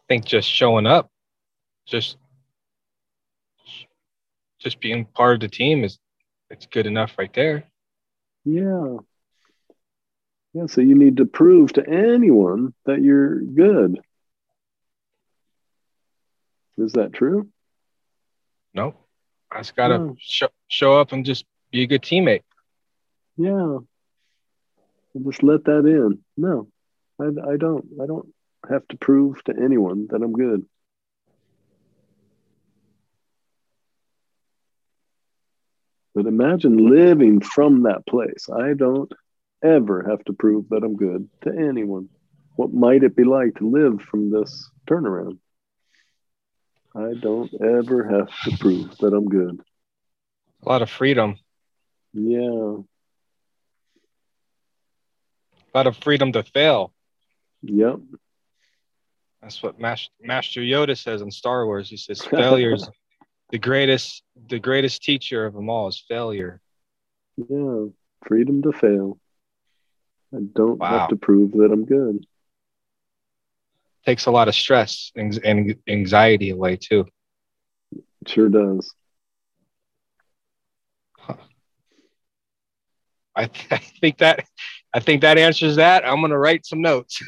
[0.00, 1.10] I think just showing up,
[1.86, 2.16] just
[4.58, 5.98] just being part of the team is
[6.50, 7.64] it's good enough right there.
[8.44, 8.98] yeah
[10.54, 14.00] yeah so you need to prove to anyone that you're good
[16.78, 17.48] is that true
[18.74, 18.96] Nope.
[19.50, 20.16] I just gotta No.
[20.18, 22.42] show show up and just be a good teammate.
[23.36, 23.78] yeah
[25.26, 26.68] just let that in no
[27.20, 28.28] I, I don't i don't
[28.70, 30.64] have to prove to anyone that i'm good
[36.14, 39.12] but imagine living from that place i don't
[39.62, 42.08] ever have to prove that i'm good to anyone
[42.56, 45.38] what might it be like to live from this turnaround
[46.94, 49.60] i don't ever have to prove that i'm good
[50.64, 51.36] A lot of freedom.
[52.12, 52.76] yeah
[55.74, 56.92] A lot of freedom to fail.
[57.62, 57.98] yep
[59.42, 61.88] That's what Mas- Master Yoda says in Star Wars.
[61.90, 62.88] He says failure's
[63.50, 66.60] the greatest the greatest teacher of them all is failure.
[67.36, 67.84] Yeah,
[68.26, 69.18] freedom to fail.
[70.34, 70.98] I don't Wow.
[71.00, 72.26] have to prove that I'm good.
[74.04, 77.06] Takes a lot of stress and and anxiety away too.
[77.92, 78.94] It sure does.
[83.34, 84.44] I, th- I think that
[84.94, 86.06] I think that answers that.
[86.06, 87.22] I'm gonna write some notes.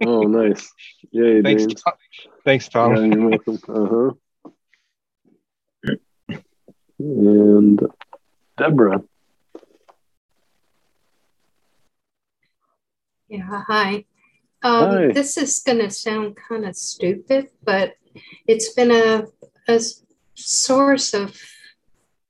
[0.00, 0.70] Oh, nice.
[1.10, 1.82] Yay, Thanks, James.
[1.82, 1.94] Tom.
[2.44, 2.96] Thanks, Tom.
[2.96, 3.58] Yeah, you're welcome.
[3.68, 3.86] Uh
[6.30, 6.38] huh.
[6.98, 7.80] And
[8.56, 9.02] Deborah.
[13.28, 14.04] Yeah, hi.
[14.62, 15.12] Um, Hi.
[15.12, 17.94] This is going to sound kind of stupid, but
[18.46, 19.24] it's been a,
[19.68, 19.80] a
[20.34, 21.36] source of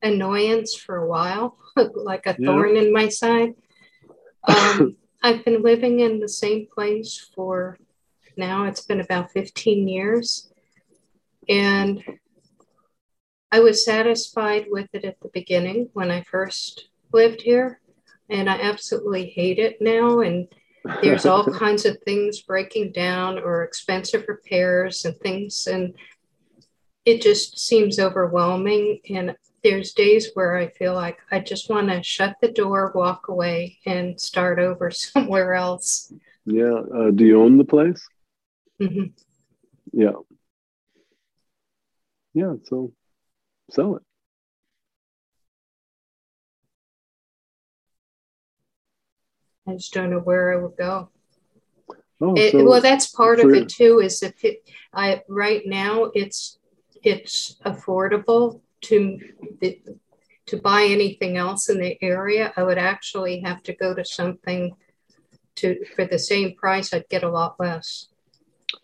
[0.03, 1.59] annoyance for a while,
[1.95, 2.47] like a Yeah.
[2.47, 3.55] thorn in my side.
[4.49, 7.79] Um, I've been living in the same place for
[8.37, 10.53] now, it's been about 15 years.
[11.49, 12.03] And
[13.51, 17.81] I was satisfied with it at the beginning when I first lived here,
[18.31, 20.21] and I absolutely hate it now.
[20.21, 20.47] And
[21.03, 25.95] there's all kinds of things breaking down or expensive repairs and things and
[27.05, 28.99] it just seems overwhelming.
[29.09, 33.27] And there's days where i feel like i just want to shut the door walk
[33.27, 36.13] away and start over somewhere else.
[36.45, 38.07] Yeah uh, do you own the place?
[38.81, 39.07] Mm-hmm.
[39.93, 40.13] yeah.
[42.33, 42.93] Yeah so
[43.71, 44.03] sell it
[49.69, 51.11] I just don't know where I would go.
[52.21, 54.01] oh, It, so well, that's part of it too.
[54.01, 54.63] Is if it,
[54.93, 56.59] I right now it's
[57.03, 59.19] it's affordable to
[60.47, 62.53] to buy anything else in the area.
[62.57, 64.77] I would actually have to go to something
[65.57, 66.93] to for the same price.
[66.93, 68.07] I'd get a lot less.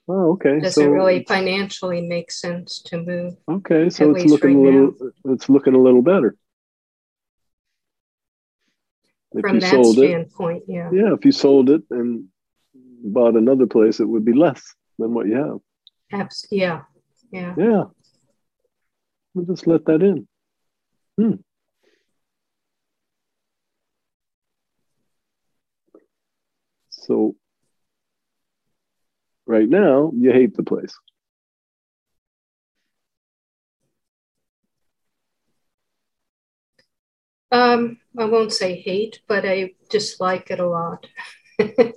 [0.08, 3.36] oh okay Doesn't so really financially make sense to move.
[3.48, 6.36] okay so it's looking a right little it's looking a little better
[9.34, 12.26] if From you that sold it standpoint, yeah, yeah if you sold it and
[13.04, 14.62] bought another place it would be less
[14.98, 15.58] than what you have
[16.12, 16.82] Abs- yeah,
[17.30, 17.54] yeah.
[17.56, 17.84] Yeah.
[19.34, 20.28] We'll just let that in.
[21.18, 21.36] Hmm.
[26.90, 27.34] So
[29.46, 30.94] right now you hate the place.
[37.50, 41.06] Um, I won't say hate, but I dislike it a lot.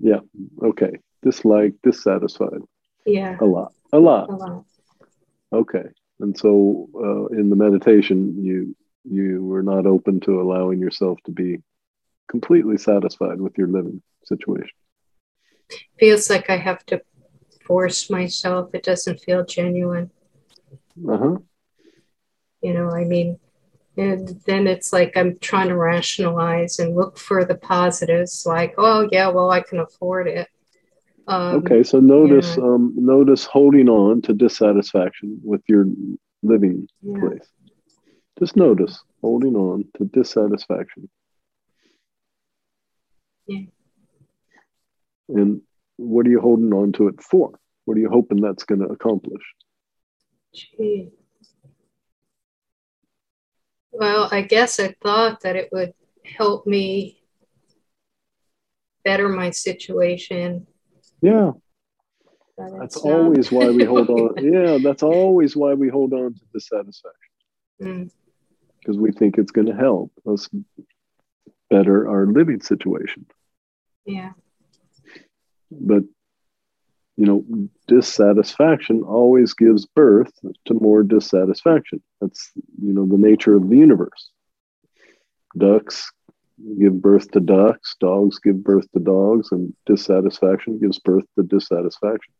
[0.00, 0.20] Yeah.
[0.62, 0.98] Okay.
[1.22, 2.60] Dislike, dissatisfied.
[3.06, 3.72] yeah, A lot.
[3.92, 4.28] A lot.
[4.28, 4.64] a lot.
[5.52, 5.84] Okay.
[6.20, 11.30] And so uh, in the meditation you you were not open to allowing yourself to
[11.30, 11.62] be
[12.28, 14.76] completely satisfied with your living situation.
[15.98, 17.00] feels like I have to
[17.66, 18.74] force myself.
[18.74, 20.10] It doesn't feel genuine.
[21.08, 21.36] Uh-huh.
[22.62, 23.38] You know, I mean,
[23.96, 29.08] and then it's like I'm trying to rationalize and look for the positives, like, oh,
[29.12, 30.48] yeah, well, I can afford it.
[31.26, 32.64] Um, Okay, so notice yeah.
[32.64, 35.86] um, notice holding on to dissatisfaction with your
[36.42, 37.18] living yeah.
[37.20, 37.48] place.
[38.38, 41.08] Just notice holding on to dissatisfaction.
[43.46, 43.66] Yeah.
[45.28, 45.62] And
[45.96, 47.58] what are you holding on to it for?
[47.84, 49.42] What are you hoping that's going to accomplish?
[50.52, 51.10] Gee.
[53.96, 55.92] Well, I guess I thought that it would
[56.36, 57.22] help me
[59.04, 60.66] better my situation.
[61.22, 61.52] Yeah,
[62.58, 64.34] that's always why we hold on.
[64.42, 67.18] Yeah, that's always why we hold on to dissatisfaction
[67.82, 68.08] Mm,
[68.78, 70.48] because we think it's going to help us
[71.70, 73.26] better our living situation.
[74.06, 74.30] yeah,
[75.72, 76.04] but
[77.16, 77.44] you know
[77.86, 80.32] dissatisfaction always gives birth
[80.66, 82.02] to more dissatisfaction.
[82.20, 82.50] That's
[82.82, 84.30] you know the nature of the universe.
[85.56, 86.10] Ducks
[86.78, 92.32] give birth to ducks dogs give birth to dogs and dissatisfaction gives birth to dissatisfaction.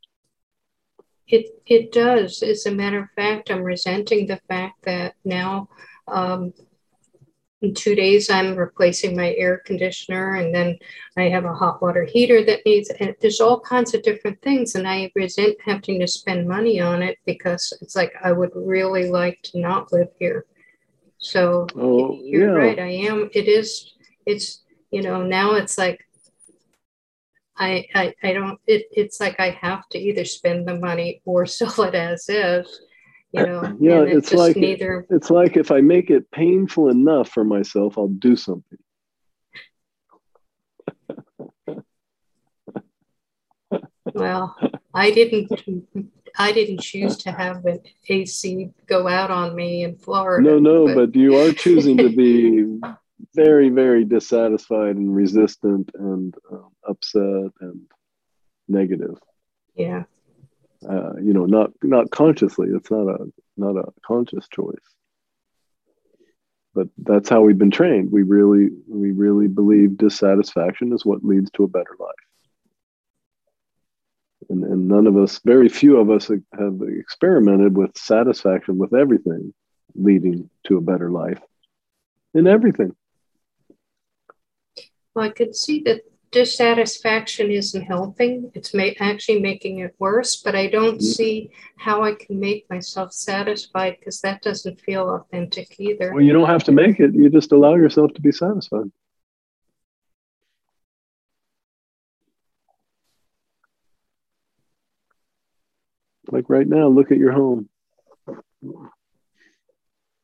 [1.26, 2.42] It it does.
[2.42, 5.68] As a matter of fact, I'm resenting the fact that now
[6.06, 6.52] um,
[7.64, 10.78] in two days I'm replacing my air conditioner, and then
[11.16, 12.90] I have a hot water heater that needs.
[13.00, 17.02] And there's all kinds of different things, and I resent having to spend money on
[17.02, 20.44] it because it's like I would really like to not live here.
[21.18, 22.58] So Oh, you're yeah.
[22.66, 22.78] right.
[22.78, 23.30] I am.
[23.32, 23.94] It is.
[24.26, 26.06] It's you know now it's like
[27.56, 31.46] I, I, I don't, it, it's like I have to either spend the money or
[31.58, 32.80] sell it as is,
[33.34, 33.76] you know.
[33.80, 35.06] Yeah, and it's like- neither.
[35.10, 38.78] it's like if i make it painful enough for myself i'll do something
[44.12, 44.54] Well,
[44.92, 45.50] I didn't,
[46.38, 50.48] I didn't choose to have an AC go out on me in Florida.
[50.48, 52.78] no no but you are choosing to be
[53.34, 57.80] very very dissatisfied and resistant and um, upset and
[58.68, 59.16] negative
[59.74, 60.04] yeah,
[60.88, 62.68] uh, you know not not consciously.
[62.74, 64.76] It's not a not a conscious choice.
[66.74, 68.10] But that's how we've been trained.
[68.10, 72.10] We really we really believe dissatisfaction is what leads to a better life.
[74.50, 79.54] And, and none of us very few of us have experimented with satisfaction with everything
[79.94, 81.40] leading to a better life.
[82.34, 82.94] In everything.
[85.14, 86.02] Well, I could see that
[86.34, 88.50] dissatisfaction isn't helping.
[88.54, 91.14] It's ma- actually making it worse, but I don't Mhm.
[91.16, 96.12] see how I can make myself satisfied because that doesn't feel authentic either.
[96.12, 98.90] well you don't have to make it you just allow yourself to be satisfied
[106.30, 107.68] like right now look at your home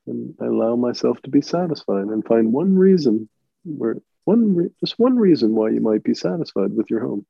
[0.06, 3.28] and I allow myself to be satisfied and find one reason
[3.64, 7.26] where One re- just one reason why you might be satisfied with your home.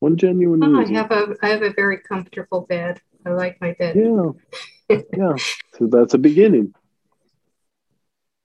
[0.00, 3.00] One genuine Oh, I have a I have a very comfortable bed.
[3.24, 3.96] I like my bed.
[3.96, 4.96] Yeah.
[5.16, 5.34] yeah.
[5.78, 6.74] So that's a beginning.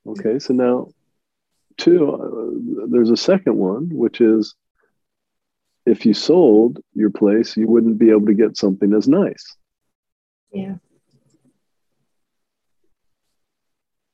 [0.08, 0.40] Okay.
[0.40, 0.90] So now,
[1.78, 4.56] two, uh, there's a second one, which is
[5.86, 9.56] if you sold your place, you wouldn't be able to get something as nice.
[10.52, 10.76] Yeah.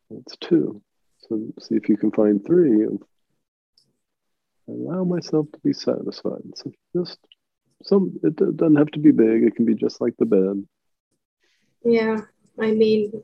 [0.09, 0.81] That's two.
[1.29, 3.01] So see if you can find three of
[4.71, 6.41] allow myself to be satisfied.
[6.55, 7.19] So just
[7.83, 9.43] some, it doesn't have to be big.
[9.43, 10.63] It can be just like the bed.
[11.83, 12.21] Yeah.
[12.59, 13.23] I mean,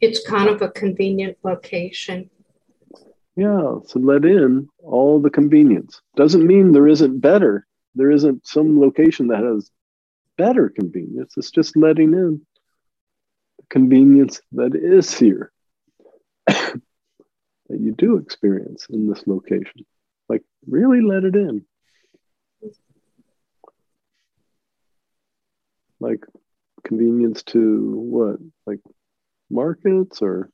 [0.00, 2.30] it's kind of a convenient location.
[3.36, 6.00] Yeah, so let in all the convenience.
[6.16, 7.66] Doesn't mean there isn't better.
[7.96, 9.70] There isn't some location that has
[10.36, 11.34] better convenience.
[11.36, 12.40] It's just letting in
[13.58, 15.52] the convenience that is here,
[16.46, 16.80] that
[17.68, 19.84] you do experience in this location.
[20.28, 21.64] Like, really let it in.
[26.00, 26.24] Like,
[26.84, 28.36] convenience to what?
[28.66, 28.80] Like,
[29.50, 30.50] markets or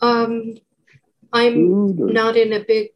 [0.00, 0.54] Um,
[1.32, 2.00] I'm?
[2.00, 2.90] Or, not in a big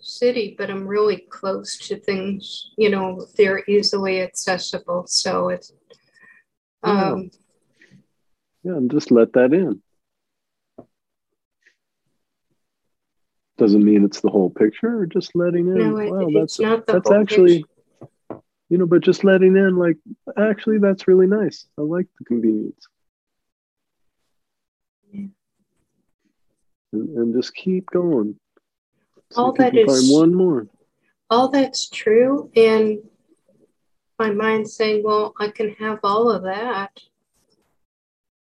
[0.00, 2.70] city, but I'm really close to things.
[2.76, 5.06] You know, they're easily accessible.
[5.06, 5.72] So it's
[6.82, 7.30] um,
[8.62, 9.82] Yeah, and just let that in.
[13.58, 15.74] Doesn't mean it's the whole picture, or just letting in.
[15.74, 18.40] no, it, wow, it's that's not the that's actually, picture.
[18.70, 19.96] you know, but just letting in, like,
[20.36, 21.66] actually, that's really nice.
[21.76, 22.86] I like the convenience.
[25.12, 25.26] Yeah.
[26.92, 28.36] And, and just keep going.
[29.32, 30.68] See All that is- one more.
[31.30, 32.98] all that's true and
[34.18, 36.98] my mind saying well i can have all of that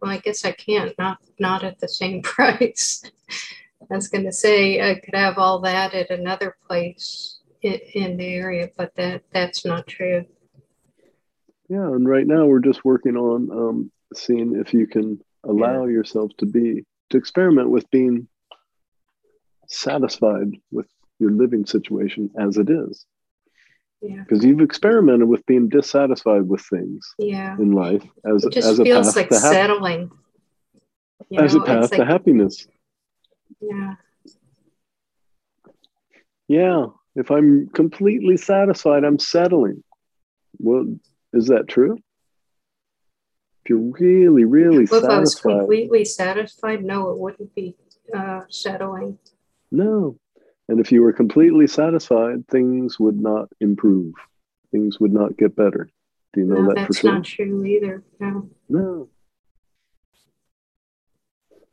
[0.01, 3.03] well i guess i can't not not at the same price
[3.91, 8.35] i was going to say i could have all that at another place in, the
[8.35, 10.25] area but that that's not true.
[11.69, 16.31] Yeah, and right now we're just working on um, seeing if you can allow yourself
[16.39, 18.29] to be to experiment with being
[19.69, 20.87] satisfied with
[21.19, 23.05] your living situation as it is,
[24.01, 24.21] yeah.
[24.21, 27.57] Because you've experimented with being dissatisfied with things yeah.
[27.57, 30.11] in life as it just as a feels path like to settling.
[31.31, 32.69] You as a path it's to happiness.
[33.61, 33.95] Yeah
[36.49, 39.83] Yeah, if I'm completely satisfied, I'm settling.
[40.59, 40.97] Well,
[41.33, 41.99] is that true?
[43.65, 47.75] If you're really, really well, if i was satisfied, completely satisfied no it wouldn't be
[48.15, 49.19] uh, settling
[49.73, 50.19] No.
[50.69, 54.15] And if you were completely satisfied, things would not improve.
[54.73, 55.89] Things would not get better.
[56.33, 57.13] Do you know no that for sure?
[57.13, 59.09] that's not true either no No.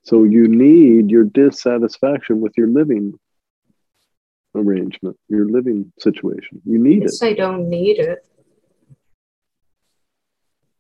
[0.04, 3.14] So you need your dissatisfaction with your living
[4.54, 6.62] arrangement, your living situation.
[6.66, 7.14] You need it.
[7.22, 8.20] I don't need it.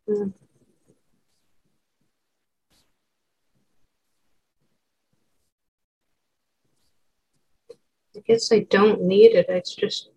[0.07, 0.29] Hmm.
[8.15, 9.45] I guess I don't need it.
[9.49, 10.09] It's just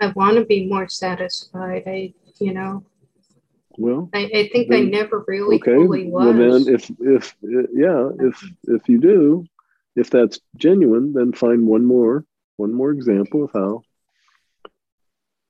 [0.00, 1.82] I want to be more satisfied.
[1.86, 2.84] I, you know,
[3.78, 5.76] Well, I, I think I never really okay.
[5.76, 9.46] fully Well, then, if if yeah, if if you do,
[9.94, 12.24] if that's genuine, then find one more
[12.56, 13.82] one more example of how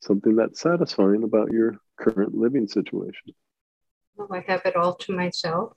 [0.01, 3.35] something that's satisfying about your current living situation.
[4.19, 5.73] Oh, I have it all to myself.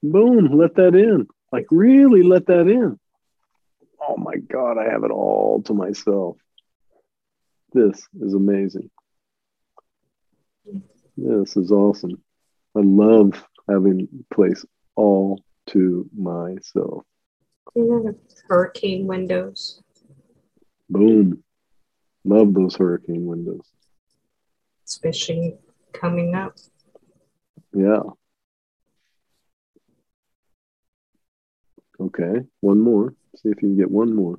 [0.00, 1.26] Boom, let that in.
[1.50, 3.00] Like really let that in.
[4.00, 6.36] Oh my God, I have it all to myself.
[7.72, 8.90] This is amazing.
[11.20, 12.22] This is awesome.
[12.76, 14.64] I love having place
[14.94, 17.04] all to myself.
[18.48, 19.82] Hurricane windows.
[20.88, 21.42] Boom.
[22.24, 23.66] Love those hurricane windows.
[24.86, 25.56] especially
[25.92, 26.54] coming up.
[27.74, 28.02] Yeah.
[32.00, 33.14] Okay, one more.
[33.36, 34.38] See if you can get one more.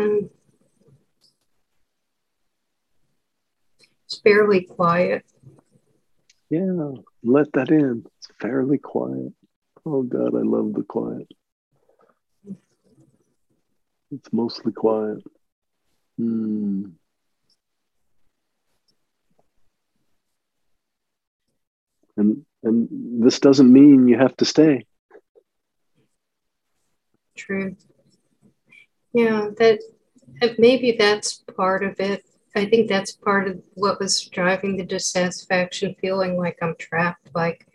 [0.00, 0.30] Um,
[4.10, 5.24] it's fairly quiet.
[6.50, 8.04] Yeah, let that in.
[8.18, 9.32] It's fairly quiet.
[9.86, 11.28] Oh God, I love the quiet.
[14.10, 15.22] It's mostly quiet.
[16.18, 16.86] Hmm.
[22.16, 22.88] And and
[23.24, 24.84] this doesn't mean you have to stay.
[27.36, 27.76] True.
[29.12, 29.78] Yeah, that
[30.58, 32.24] maybe that's part of it.
[32.56, 37.30] I think that's part of what was driving the dissatisfaction, feeling like I'm trapped.
[37.34, 37.66] Like,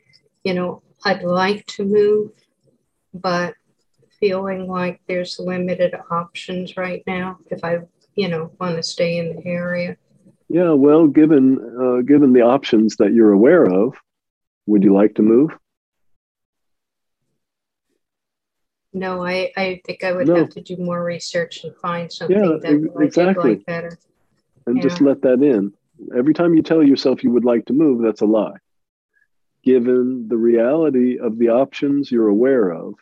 [0.43, 2.31] you know, I'd like to move,
[3.13, 3.55] but
[4.19, 7.79] feeling like there's limited options right now if I,
[8.15, 9.97] you know, want to stay in the area.
[10.49, 13.95] Yeah, well, given uh, given the options that you're aware of,
[14.67, 15.51] would you like to move?
[18.93, 20.35] No, I, I think I would no.
[20.35, 23.51] have to do more research and find something yeah, that exactly.
[23.51, 23.97] I like better.
[24.65, 24.83] And yeah.
[24.83, 25.73] just let that in.
[26.15, 28.57] Every time you tell yourself you would like to move, that's a lie.
[29.63, 32.95] Given the reality of the options you're aware of,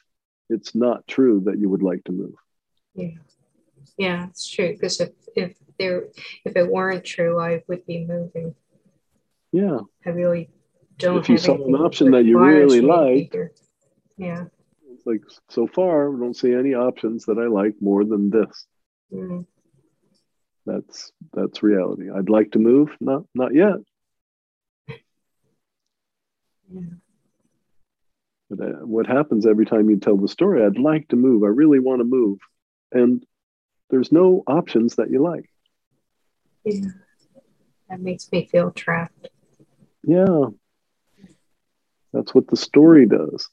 [0.49, 2.35] it's not true that you would like to move.
[2.93, 3.17] Yeah,
[3.97, 4.73] yeah, it's true.
[4.73, 6.05] Because if if there
[6.45, 8.55] if it weren't true, I would be moving.
[9.51, 10.49] Yeah, I really
[10.97, 11.19] don't.
[11.19, 13.35] If you saw an option that you really like,
[14.17, 14.45] yeah,
[14.91, 18.67] it's like so far, we don't see any options that I like more than this.
[19.11, 19.41] Mm-hmm.
[20.65, 22.09] That's that's reality.
[22.09, 23.75] I'd like to move, not not yet.
[26.69, 26.81] Yeah.
[28.49, 30.63] But uh, what happens every time you tell the story?
[30.63, 31.43] I'd like to move.
[31.43, 32.39] I really want to move,
[32.91, 33.25] and
[33.89, 35.49] there's no options that you like.
[36.63, 36.91] Yeah,
[37.89, 39.29] that makes me feel trapped.
[40.05, 40.45] Yeah,
[42.13, 43.49] that's what the story does.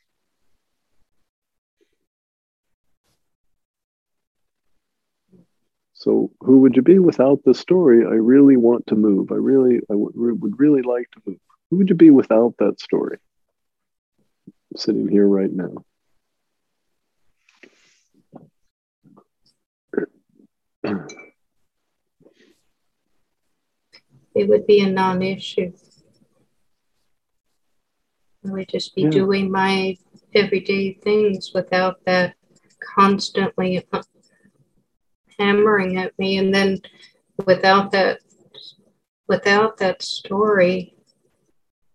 [6.01, 8.05] So, who would you be without the story?
[8.07, 9.33] I really want to move.
[9.33, 11.39] I really, I w- would really like to move.
[11.71, 13.19] Who would you be without that story?
[14.77, 15.85] sitting here right now.
[24.35, 25.73] It would be a non issue.
[28.47, 29.11] I would just be yeah.
[29.11, 29.97] doing my
[30.35, 32.35] everyday things without that
[32.97, 34.03] constantly uh,
[35.41, 36.39] hammering at me.
[36.39, 36.79] And then
[37.47, 38.21] without that,
[39.27, 40.95] without that story,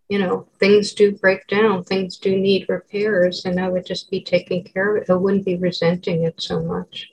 [0.10, 4.22] you know, things do break down, things do need repairs, and I would just be
[4.22, 5.10] taking care of it.
[5.10, 7.12] I wouldn't be resenting it so much.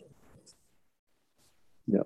[1.87, 2.03] Yeah.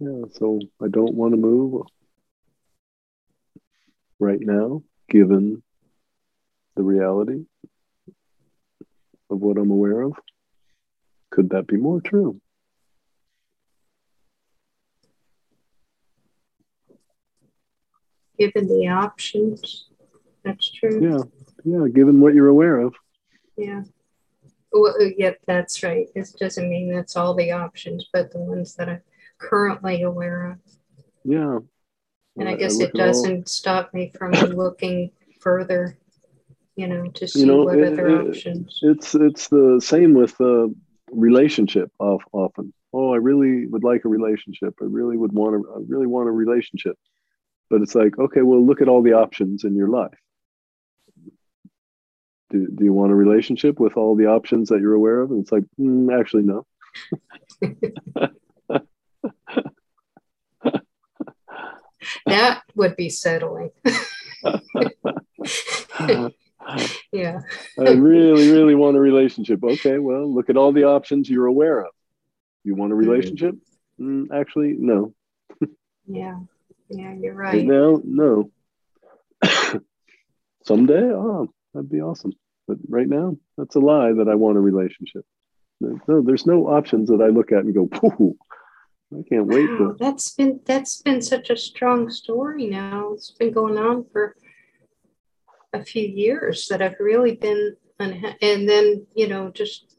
[0.00, 1.82] Yeah, so I don't want to move
[4.18, 5.62] right now, given
[6.74, 7.44] the reality
[9.32, 10.12] of what I'm aware of.
[11.30, 12.40] Could that be more true?
[18.42, 19.86] given the options.
[20.44, 21.00] That's true.
[21.00, 21.22] Yeah,
[21.64, 22.94] yeah, given what you're aware of.
[23.56, 23.82] Yeah.
[24.72, 26.08] Well, uh, yeah, that's right.
[26.14, 29.02] This doesn't mean that's all the options, but the ones that I'm
[29.38, 30.58] currently aware of.
[31.24, 31.58] Yeah.
[32.36, 33.46] And I, I guess I it doesn't all...
[33.46, 35.98] stop me from looking further,
[36.82, 38.80] you know, to see you know, what it, other it, options.
[38.82, 40.74] It's it's the same with the
[41.12, 42.74] relationship often.
[42.92, 44.74] Oh, I really would like a relationship.
[44.82, 45.74] I really would want to.
[45.74, 46.98] I really want a relationship.
[47.70, 50.18] But it's like, okay, well, look at all the options in your life.
[52.50, 55.30] Do, do you want a relationship with all the options that you're aware of?
[55.30, 56.66] And it's like, mm, actually, no.
[62.26, 63.70] that would be settling.
[67.12, 67.40] yeah.
[67.78, 69.62] I really, really want a relationship.
[69.62, 71.90] Okay, well, look at all the options you're aware of.
[72.64, 73.08] You want a mm-hmm.
[73.08, 73.54] relationship?
[74.00, 75.14] Mm, actually, no.
[76.06, 76.38] yeah.
[76.88, 77.54] Yeah, you're right.
[77.54, 78.50] right now, no.
[80.64, 82.32] Someday, oh, that'd be awesome.
[82.68, 85.24] But right now, that's a lie that I want a relationship.
[85.80, 88.36] No, there's no options that I look at and go, Pooh,
[89.12, 89.96] I can't wait to.
[89.98, 93.12] That's been that's been such a strong story now.
[93.14, 94.36] It's been going on for
[95.72, 99.92] a few years that I've really been unha- and then you know just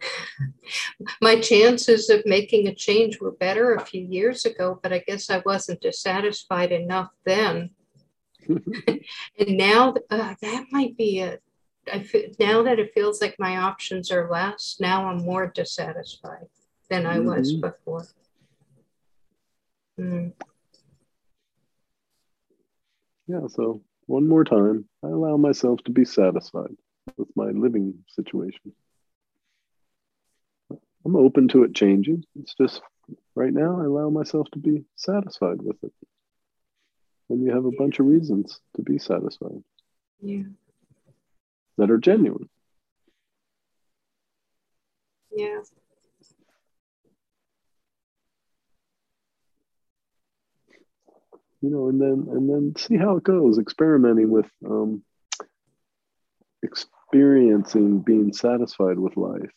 [1.20, 5.30] my chances of making a change were better a few years ago, but I guess
[5.30, 7.70] I wasn't dissatisfied enough then.
[8.48, 11.42] and now uh, that might be it.
[11.92, 16.46] I feel, now that it feels like my options are less, now I'm more dissatisfied
[16.90, 17.28] than I mm-hmm.
[17.28, 18.06] was before.
[19.98, 20.32] Mm.
[23.28, 26.76] Yeah, so one more time, I allow myself to be satisfied
[27.16, 28.72] with my living situation.
[31.04, 32.24] I'm open to it changing.
[32.34, 32.82] It's just
[33.34, 35.92] right now I allow myself to be satisfied with it.
[37.28, 39.62] And you have a bunch of reasons to be satisfied.
[40.20, 40.42] Yeah.
[41.78, 42.48] That are genuine.
[45.32, 45.60] Yeah.
[51.66, 55.02] You know, and then and then see how it goes, experimenting with um
[56.62, 59.50] experiencing being satisfied with life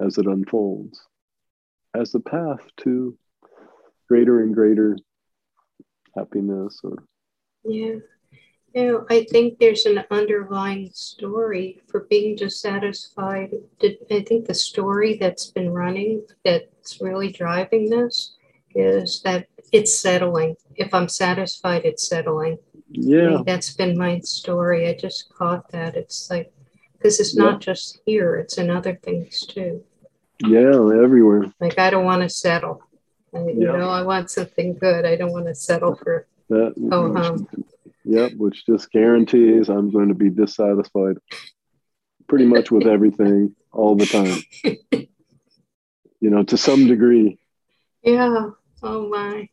[0.00, 1.00] as it unfolds
[1.92, 3.18] as the path to
[4.06, 4.96] greater and greater
[6.16, 7.02] happiness or
[7.64, 7.96] Yeah.
[8.76, 13.54] Know, I think there's an underlying story for being dissatisfied.
[13.82, 18.36] I think the story that's been running that's really driving this
[18.74, 20.54] is that it's settling.
[20.76, 22.54] If I'm satisfied, it's settling.
[22.54, 24.88] I yeah that's been my story.
[24.88, 25.96] I just caught that.
[25.96, 26.52] It's like,
[26.92, 29.82] because it's not just here, it's in other things too.
[30.40, 32.82] yeah everywhere Like, I don't want to settle.
[33.34, 35.04] I, you know, I want something good.
[35.04, 37.48] I don't want to settle for, that oh, which, um,
[38.04, 41.16] yep which just guarantees i'm going to be dissatisfied
[42.28, 44.38] pretty much with everything all the time
[46.20, 47.38] you know to some degree
[48.04, 48.50] yeah.
[48.82, 49.48] Oh, my.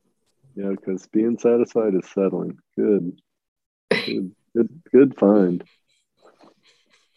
[0.55, 3.19] Yeah because being satisfied is settling good
[3.89, 5.63] good good, good find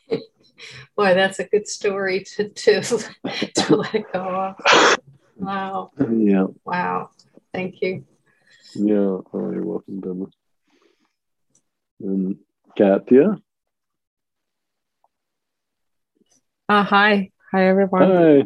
[0.97, 2.81] Boy, that's a good story to, to,
[3.55, 4.99] to let go of.
[5.37, 5.91] Wow.
[5.99, 7.11] yeah Wow.
[7.53, 8.05] Thank you.
[8.75, 10.27] yeah oh you're welcome Deborah.
[12.01, 12.37] and
[12.79, 13.39] Katya
[16.69, 17.31] Uh, hi.
[17.53, 18.11] Hi, everyone.
[18.11, 18.45] hi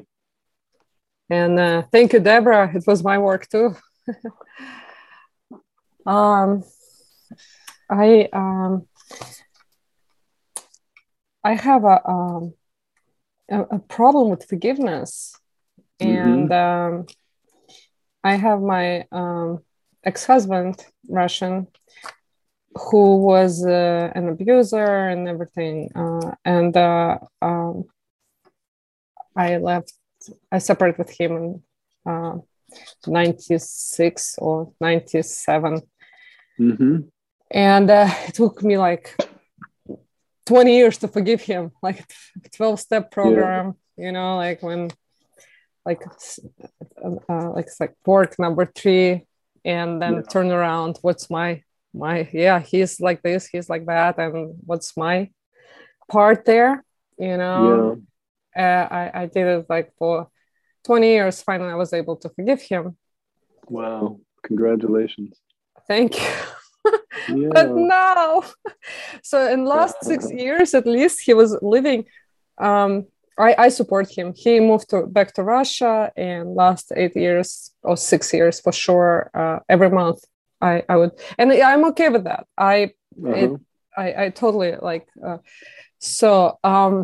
[1.30, 2.70] And uh, thank you, Deborah.
[2.74, 3.76] It was my work too.
[6.06, 6.62] um,
[7.90, 8.86] I um,
[11.44, 12.54] I have a, um,
[13.50, 15.36] a a problem with forgiveness,
[16.00, 17.06] and um,
[18.24, 19.60] I have my um,
[20.04, 21.68] ex-husband, Russian,
[22.74, 27.84] who was uh, an abuser and everything, uh, and uh, um,
[29.36, 29.92] I left
[30.50, 31.62] I separated with him
[32.04, 32.42] in
[33.06, 35.82] 96 or 97.
[36.58, 36.98] mm-hmm.
[37.50, 39.16] And uh, it took me like
[40.46, 42.04] 20 years to forgive him, like
[42.54, 44.90] 12 step program, you know, like when,
[45.86, 46.02] like,
[47.02, 49.26] uh, like it's like work number three,
[49.64, 50.22] and then Yeah.
[50.22, 50.98] turn around.
[51.02, 51.62] What's my,
[51.94, 54.18] my, yeah, he's like this, he's like that.
[54.18, 55.30] And what's my
[56.10, 56.84] part there,
[57.18, 58.02] you know?
[58.56, 58.60] uh,
[58.90, 60.28] I, I did it like for
[60.88, 61.42] 20 years.
[61.42, 62.96] Finally, I was able to forgive him.
[63.68, 65.34] wow congratulations
[65.86, 66.32] Thank you.
[67.40, 68.42] yeah but now,
[69.30, 72.00] so in last six years at least, he was living.
[72.68, 72.92] Um,
[73.38, 74.26] I, I support him.
[74.44, 77.48] He moved to, back to Russia, and last eight years
[77.88, 80.20] or six years for sure, uh, every month
[80.60, 82.42] I, I would, and I'm okay with that.
[82.56, 82.76] I
[83.18, 83.36] Uh-huh.
[83.42, 83.50] it,
[84.02, 85.38] I, I totally like uh,
[85.98, 86.94] so um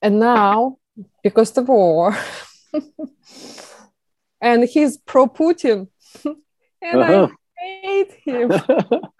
[0.00, 0.78] and now
[1.22, 2.16] because the war.
[4.40, 5.86] And he's pro Putin
[6.24, 7.28] and Uh-huh.
[7.60, 8.50] I hate him.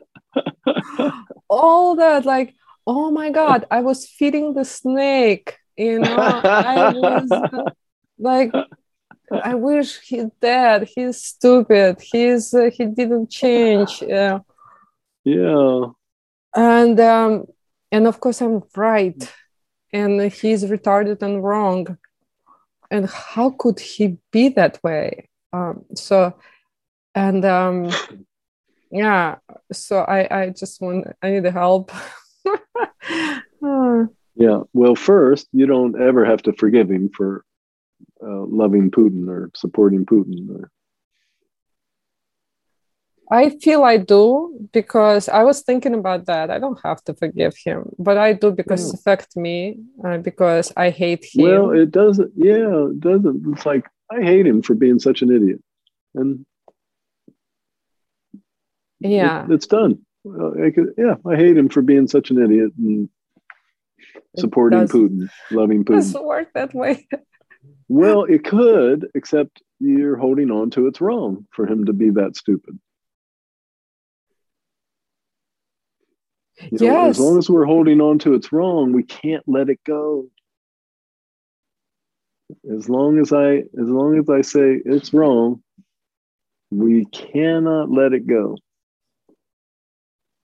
[1.48, 2.54] All that like
[2.86, 6.16] oh my god I was feeding the snake you know?
[6.16, 7.28] I was
[8.18, 8.52] like
[9.32, 10.88] I wish he's dead.
[10.94, 12.00] He's stupid.
[12.02, 14.40] He's uh, he didn't change yeah
[15.24, 15.84] yeah.
[16.54, 17.44] And um,
[17.92, 19.32] and of course i'm right
[19.92, 21.98] and he's retarded and wrong
[22.90, 26.34] and how could he be that way um, so
[27.14, 27.90] and um,
[28.90, 29.36] yeah
[29.72, 31.92] so i i just want i need help
[33.62, 34.62] Uh, Yeah.
[34.72, 37.44] Well, first, you don't ever have to forgive him for
[38.22, 40.48] uh, loving Putin or supporting Putin.
[40.50, 40.70] Or,
[43.40, 44.22] i feel i do
[44.78, 48.48] because i was thinking about that i don't have to forgive him but i do
[48.60, 49.56] because it affects me
[50.06, 52.30] uh, because i hate him well, it doesn't.
[52.36, 53.38] Yeah, it doesn't.
[53.52, 53.84] It's like
[54.16, 55.60] I hate him for being such an idiot,
[56.14, 56.30] and
[59.00, 59.94] yeah it- it's done.
[60.66, 63.08] I could, yeah, I hate him for being such an idiot and
[64.38, 65.96] supporting Putin, loving Putin.
[65.96, 67.08] doesn't work that way
[67.88, 72.36] Well, it could, except you're holding on to it's wrong for him to be that
[72.36, 72.78] stupid.
[76.70, 77.10] You know, Yes.
[77.10, 80.28] as long as we're holding on to it's wrong, we can't let it go.
[82.70, 85.62] As long as I as long as I say it's wrong,
[86.70, 88.56] we cannot let it go.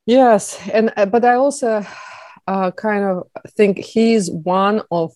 [0.06, 1.84] Yes, and uh, but I also
[2.46, 5.12] uh, kind of think he's one of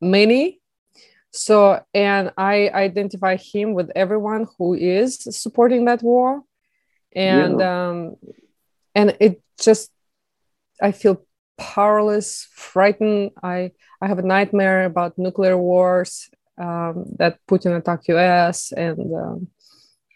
[0.00, 0.60] many.
[1.32, 6.42] So, and I identify him with everyone who is supporting that war,
[7.14, 8.16] and um,
[8.94, 9.90] and it just
[10.82, 11.24] I feel
[11.58, 13.32] powerless, frightened.
[13.42, 18.72] I I have a nightmare about nuclear wars um, that Putin attack U.S.
[18.72, 19.48] and um,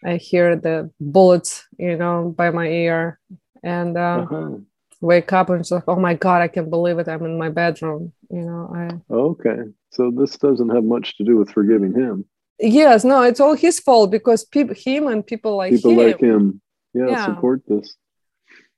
[0.05, 3.19] I hear the bullets, you know, by my ear
[3.63, 4.57] and uh, Uh-huh.
[5.01, 7.07] wake up and it's like, oh my god, I can't believe it.
[7.07, 8.13] I'm in my bedroom.
[8.29, 9.57] You know, I Okay.
[9.91, 12.25] So this doesn't have much to do with forgiving him.
[12.59, 16.19] yes no it's all his fault because people him and people like People him like
[16.19, 16.61] him,
[16.93, 17.25] yeah, Yeah.
[17.25, 17.95] support this.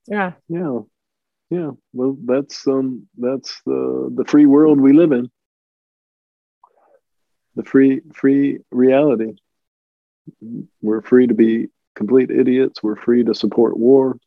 [0.07, 0.79] yeah Yeah,
[1.53, 1.71] yeah.
[1.93, 5.29] Well, that's um, that's the the free world we live in.
[7.55, 9.33] The free free reality.
[10.81, 12.81] We're free to be complete idiots.
[12.81, 14.17] We're free to support war.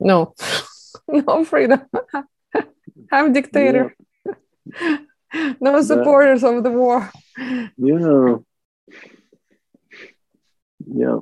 [0.00, 0.34] no
[1.08, 1.82] no freedom
[3.12, 3.94] i'm dictator
[5.60, 7.10] no supporters of the war
[7.76, 8.36] Yeah.
[10.86, 11.18] Yeah.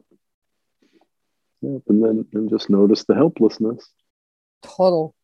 [1.60, 1.82] Yep.
[1.88, 3.86] And then and just notice the helplessness.
[4.62, 5.14] total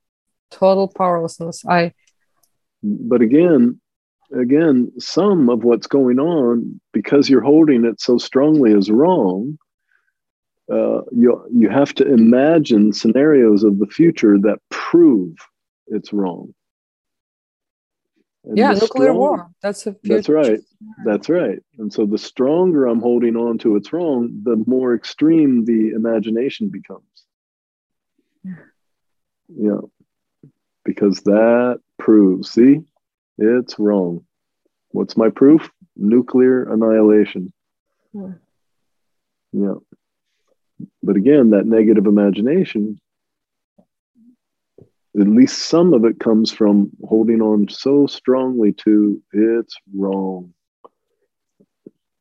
[0.51, 1.93] total powerlessness i
[2.83, 3.81] But again,
[4.33, 9.59] again, some of what's going on, because you're holding it so strongly as wrong,
[10.71, 15.35] uh, you you have to imagine scenarios of the future that prove
[15.87, 16.55] it's wrong.
[18.45, 20.61] And yeah nuclear strong- war that's a That's right.
[21.05, 21.61] That's right.
[21.79, 26.69] And so the stronger I'm holding on to it's wrong, the more extreme the imagination
[26.69, 27.03] becomes.
[29.49, 29.81] Yeah.
[30.85, 32.81] Because that proves, see,
[33.39, 34.25] it's wrong.
[34.91, 35.71] What's my proof?
[35.97, 37.53] Nuclear annihilation.
[38.13, 38.33] Yeah.
[39.53, 39.75] Yeah.
[41.03, 43.01] But again, that negative imagination,
[45.21, 50.53] at least some of it comes from holding on so strongly to it's wrong.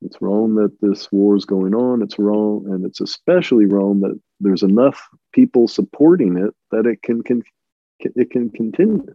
[0.03, 2.01] It's wrong that this war is going on.
[2.01, 2.65] It's wrong.
[2.67, 7.41] And it's especially wrong that there's enough people supporting it that it can, can
[7.99, 9.05] it can continue.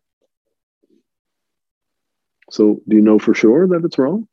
[2.51, 4.27] So do you know for sure that it's wrong?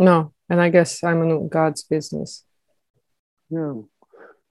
[0.00, 2.44] No and i guess i'm in god's business
[3.50, 3.74] Yeah.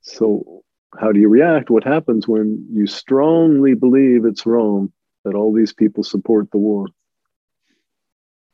[0.02, 0.64] So,
[1.00, 1.70] how do you react?
[1.70, 4.92] What happens when you strongly believe it's wrong
[5.24, 6.88] that all these people support the war?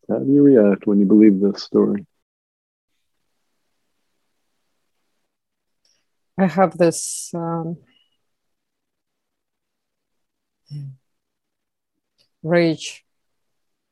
[0.10, 2.06] How do you react when you believe this story?
[6.38, 7.78] i have this um,
[12.44, 13.06] rage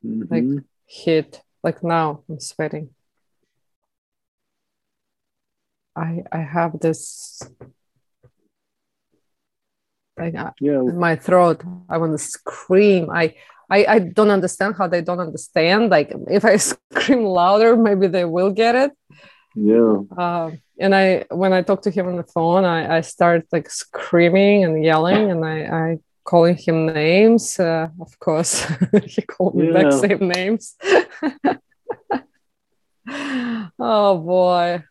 [0.02, 0.64] like Mhm.
[0.86, 2.90] hit like now i'm sweating.
[5.96, 7.42] I i have this
[10.18, 11.62] like uh, yeah, my throat.
[11.88, 13.10] I want to scream.
[13.10, 13.34] I,
[13.70, 15.90] I i don't understand how they don't understand.
[15.90, 18.92] Like if i scream louder maybe they will get it.
[19.56, 23.46] Yeah, uh, and i when i talk to him on the phone i i start
[23.52, 28.64] like screaming and yelling and i i calling him names uh, of course.
[29.06, 30.76] He called me back same names.
[33.78, 34.82] Oh boy.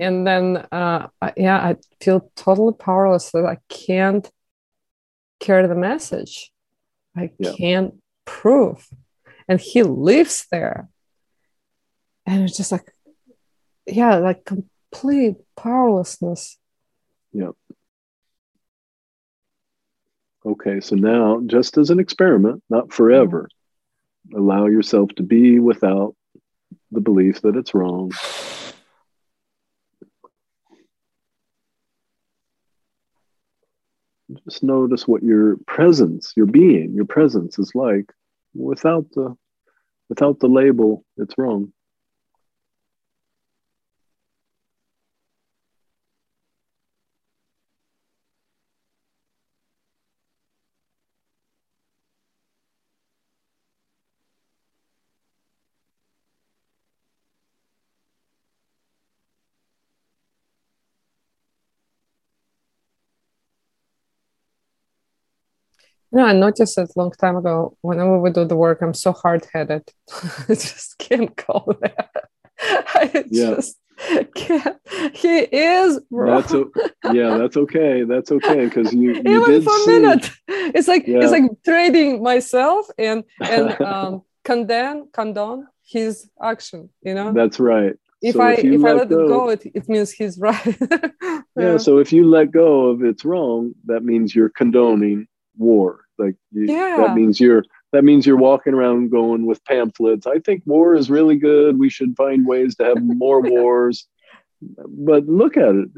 [0.00, 4.28] And then uh I- yeah i feel totally powerless that i can't
[5.40, 6.52] carry the message.
[7.16, 7.52] I Yeah.
[7.56, 7.94] can't
[8.24, 8.88] prove.
[9.48, 10.88] And he lives there.
[12.26, 12.92] And it's just like
[13.86, 16.58] yeah like complete powerlessness
[20.48, 23.50] Okay, so now, just as an experiment, not forever,
[24.34, 26.14] allow yourself to be without
[26.90, 28.10] the belief that it's wrong.
[34.46, 38.10] Just notice what your presence, your being, your presence is like
[38.54, 39.36] without the
[40.08, 41.74] without the label, it's wrong.
[66.12, 67.76] No, I noticed it a long time ago.
[67.82, 69.82] Whenever we do the work, I'm so hard headed.
[70.48, 72.08] I just can't go there.
[72.60, 73.54] I Yeah.
[73.56, 73.76] just
[74.34, 74.76] can't.
[75.12, 76.40] He is wrong.
[76.40, 76.70] That's o-
[77.12, 78.04] yeah, that's okay.
[78.04, 80.30] That's okay because you, you Even for a minute.
[80.48, 81.18] It's like Yeah.
[81.22, 87.32] it's like trading myself and and um condemn condone his action, you know?
[87.32, 87.94] That's right.
[88.22, 90.38] if So I if if I let let go- it go, it, it means he's
[90.38, 90.78] right.
[91.56, 95.26] Yeah, so if you let go of it's wrong, that means you're condoning
[95.58, 96.00] war.
[96.18, 96.96] Like you, Yeah.
[96.98, 100.26] that means you're that means you're walking around going with pamphlets.
[100.26, 101.78] I think war is really good.
[101.78, 104.06] We should find ways to have more wars.
[104.60, 105.88] But look at it.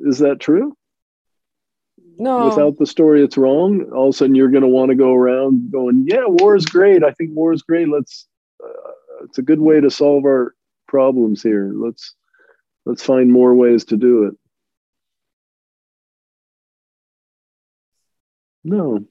[0.00, 0.76] Is that true?
[2.18, 4.94] no without the story it's wrong all of a sudden you're going to want to
[4.94, 8.26] go around going yeah war is great i think war is great let's
[8.62, 10.54] uh, it's a good way to solve our
[10.86, 12.14] problems here let's
[12.84, 14.34] let's find more ways to do it
[18.64, 19.04] no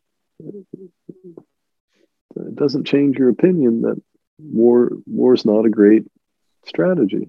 [2.35, 4.01] it doesn't change your opinion that
[4.39, 6.07] war war is not a great
[6.65, 7.27] strategy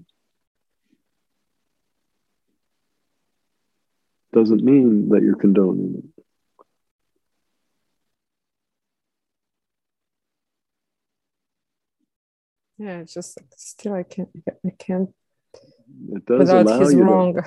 [4.33, 6.23] doesn't mean that you're condoning it.
[12.79, 14.29] Yeah, it's just still I can't
[14.65, 15.09] I can't
[16.11, 17.39] It does without allow his you wrong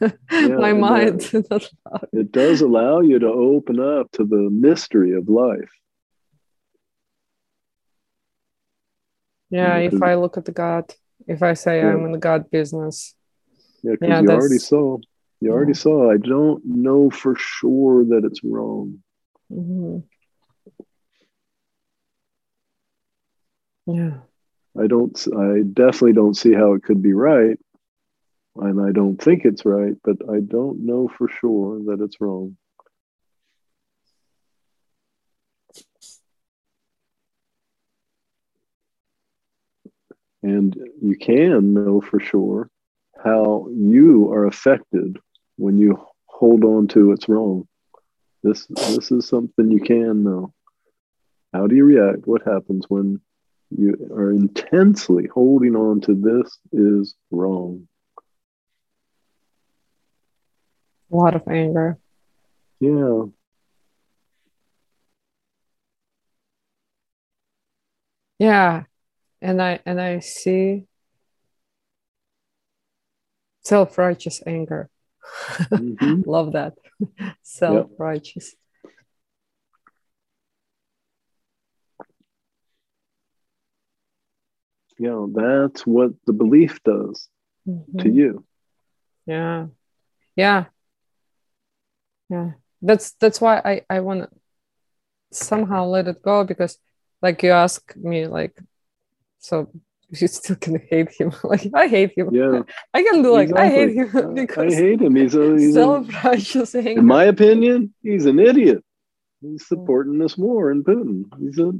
[0.00, 1.20] Yeah, my mind
[1.50, 5.70] that- to, it does allow you to open up to the mystery of life.
[9.50, 10.92] yeah if I look at the God
[11.26, 11.92] if I say Yeah.
[11.92, 13.14] I'm in the God business
[13.82, 14.98] Yeah, because Yeah, you already saw.
[15.40, 16.10] You already saw.
[16.12, 19.02] I don't know for sure that it's wrong.
[19.50, 20.04] Mhm.
[23.86, 24.18] yeah
[24.78, 25.16] I don't.
[25.36, 27.58] I definitely don't see how it could be right,
[28.56, 29.94] and I don't think it's right.
[30.04, 32.56] But I don't know for sure that it's wrong.
[40.42, 42.68] And you can know for sure
[43.22, 45.18] how you are affected
[45.56, 47.68] when you hold on to it's wrong.
[48.42, 50.52] This this is something you can know.
[51.52, 52.26] How do you react?
[52.26, 53.20] What happens when
[53.70, 57.86] you are intensely holding on to this is wrong?
[61.12, 61.98] A lot of anger
[62.80, 63.24] Yeah.
[68.38, 68.84] yeah
[69.40, 70.84] and I and I see
[73.64, 74.88] self-righteous anger
[75.70, 76.22] Mhm.
[76.26, 76.74] love that
[77.42, 78.54] self-righteous
[84.98, 87.28] Yeah, that's what the belief does
[87.66, 87.72] to
[88.08, 88.14] Mhm.
[88.14, 88.44] you.
[89.26, 89.66] yeah
[90.36, 90.66] yeah
[92.32, 94.28] yeah that's that's why i i want to
[95.32, 96.78] somehow let it go because
[97.20, 98.54] like you ask me like
[99.38, 99.68] so
[100.20, 102.62] you still can hate him like i hate him Yeah.
[102.94, 105.16] i can do like i hate him because I hate him.
[105.16, 108.82] He's a, he's a, self-righteous anger in my opinion, he's an idiot.
[109.42, 111.24] He's supporting this war in Putin.
[111.40, 111.72] He's a,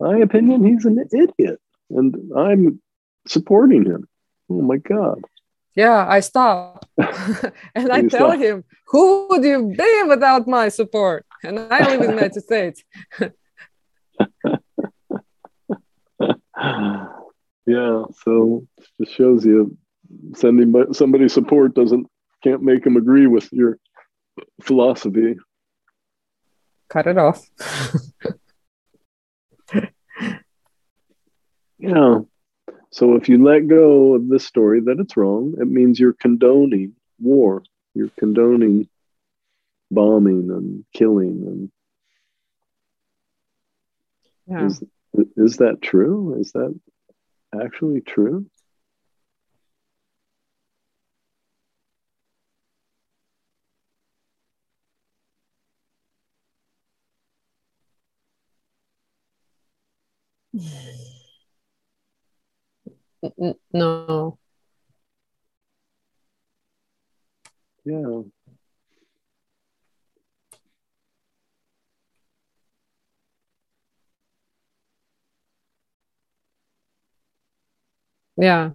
[0.00, 1.60] my opinion, he's an idiot,
[1.90, 2.80] and I'm
[3.26, 4.08] supporting him.
[4.48, 5.20] Oh my God!
[5.74, 6.86] Yeah i stop
[7.74, 8.38] and i tell stop.
[8.38, 12.82] him who would you be without my support and i live in the united states
[17.66, 19.76] yeah, so it just shows you
[20.34, 22.06] sending somebody support doesn't
[22.44, 23.78] can't make them agree with your
[24.62, 25.36] philosophy.
[26.88, 27.48] cut it off
[31.78, 32.20] Yeah.
[32.92, 36.94] So if you let go of this story that it's wrong, it means you're condoning
[37.18, 37.62] war.
[37.94, 38.86] You're condoning
[39.90, 41.44] bombing and killing.
[41.46, 41.70] And
[44.46, 44.84] yeah is
[45.36, 46.38] is that true?
[46.38, 46.78] Is that
[47.54, 48.46] actually true?
[63.22, 64.38] N- no.
[67.84, 68.22] Yeah.
[78.36, 78.72] yeah.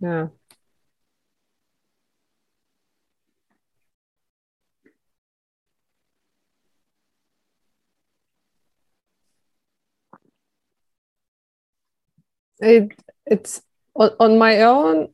[0.00, 0.28] Yeah.
[12.60, 12.92] It
[13.30, 13.62] it's
[13.94, 15.08] on, on my own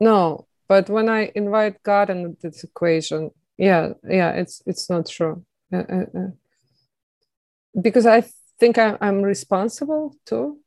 [0.00, 5.44] no but when i invite god into this equation yeah yeah it's it's not true
[5.72, 6.30] Uh, uh, uh.
[7.80, 8.22] because i
[8.60, 10.58] think I, i'm responsible too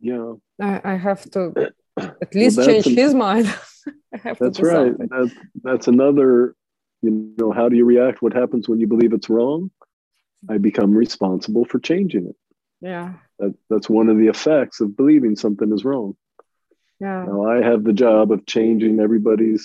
[0.00, 0.34] Yeah.
[0.60, 1.52] I, I have to
[2.24, 3.46] at least that's change an- his mind
[4.14, 4.94] i have That's to right.
[5.12, 5.34] That's
[5.66, 6.54] that's another,
[7.04, 8.22] you know, how do you react?
[8.22, 9.70] What happens when you believe it's wrong?
[10.52, 12.36] I become responsible for changing it.
[12.80, 13.08] yeah
[13.40, 16.14] That, that's one of the effects of believing something is wrong.
[17.00, 19.64] yeah Now I have the job of changing everybody's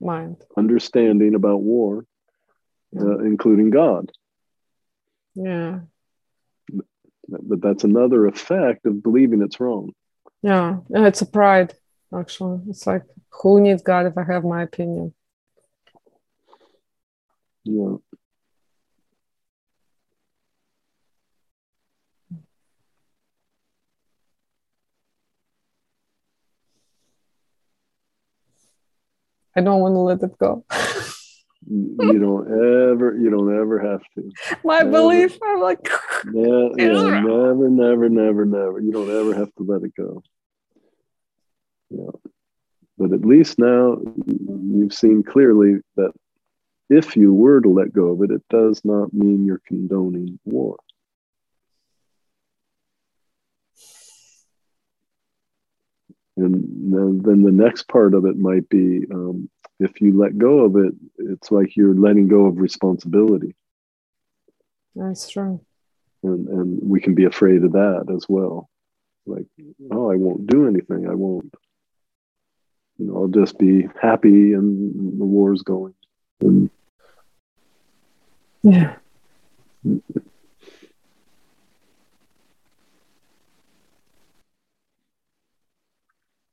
[0.00, 2.06] mind understanding about war,
[2.98, 4.10] uh, including God.
[5.34, 5.80] yeah
[7.48, 9.92] But that's another effect of believing it's wrong.
[10.42, 11.70] yeah yeah it's a pride
[12.20, 13.04] actually it's like
[13.42, 15.12] who needs god if i have my opinion
[17.64, 17.96] Yeah.
[29.56, 30.64] I don't want to let it go.
[31.68, 34.30] you don't ever, you don't ever have to.
[34.64, 34.90] My Never.
[34.90, 35.88] belief, I'm like,
[36.32, 38.80] Yeah, yeah, never, never, never, never.
[38.80, 40.22] You don't ever have to let it go.
[41.90, 42.10] Yeah.
[42.96, 46.12] But at least now you've seen clearly that
[46.88, 50.76] if you were to let go of it, it does not mean you're condoning war.
[56.40, 60.60] And then, then the next part of it might be um, if you let go
[60.60, 63.54] of it, it's like you're letting go of responsibility.
[64.94, 65.60] that's true.
[66.22, 68.68] and and we can be afraid of that as well
[69.26, 69.46] like
[69.92, 71.52] oh i won't do anything i won't
[72.98, 75.94] you know i'll just be happy and the war's going
[76.40, 76.70] and
[78.62, 78.96] Yeah.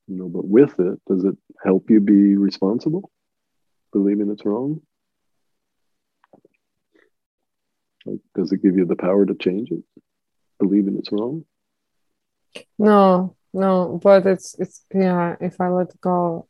[0.07, 3.11] You know but with it does it help you be responsible?
[3.93, 4.81] Believing it's wrong.
[8.05, 9.83] Like does it give you the power to change it?
[10.59, 11.45] Believing it's wrong.
[12.79, 16.47] No, no, but it's it's yeah, if I let go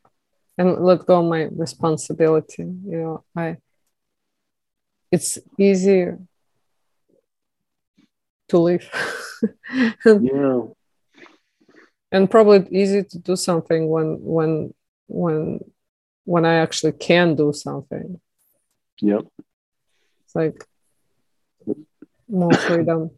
[0.58, 3.58] and let go my responsibility, you know, I
[5.12, 6.20] it's easier
[8.50, 8.90] to live.
[10.06, 10.62] yeah
[12.12, 14.74] and probably easy to do something when when
[15.08, 15.60] when
[16.26, 18.20] when I actually can do something.
[19.02, 19.26] yep.
[20.26, 20.64] It's like
[22.28, 23.12] more freedom.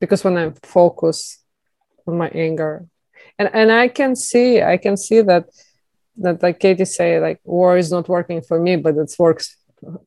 [0.00, 1.42] because when I focus
[2.06, 2.86] on my anger.
[3.38, 5.44] And and I can see I can see that
[6.16, 9.56] that like Katie say like war is not working for me but it works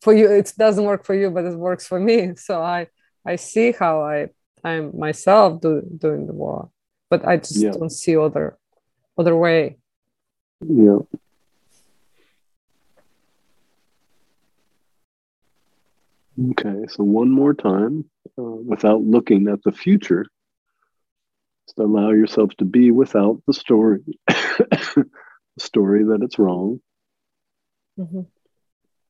[0.02, 0.30] for you.
[0.30, 2.34] It doesn't work for you but it works for me.
[2.48, 2.88] So I
[3.26, 4.30] I see how I
[4.64, 6.70] I'm myself do, doing the war
[7.12, 7.72] but I just Yeah.
[7.78, 8.58] don't see other
[9.20, 9.78] other way
[10.66, 10.98] yeah
[16.52, 18.10] Okay, so one more time,
[18.40, 20.26] uh, without looking at the future,
[21.68, 25.06] just allow yourself to be without the story, the
[25.60, 26.80] story that it's wrong,
[28.00, 28.26] Mhm.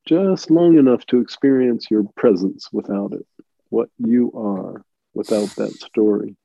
[0.06, 3.26] just long enough to experience your presence without it,
[3.70, 4.84] what you are
[5.14, 6.36] without that story.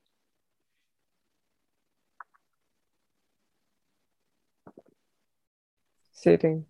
[6.26, 6.66] Sitting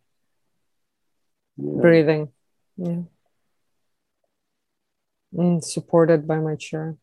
[1.57, 1.81] Yeah.
[1.81, 2.33] breathing.
[2.77, 3.03] Yeah.
[5.33, 6.97] And supported by my chair.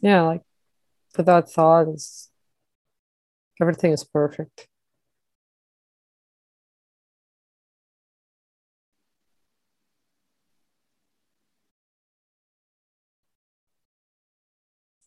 [0.00, 0.42] Yeah like
[1.16, 2.30] without thoughts
[3.60, 4.68] everything is perfect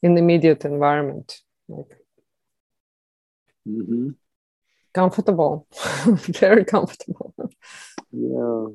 [0.04, 1.98] in the immediate environment like
[3.66, 4.10] hmm
[4.94, 5.68] comfortable
[6.42, 7.34] very comfortable
[8.12, 8.68] Yeah.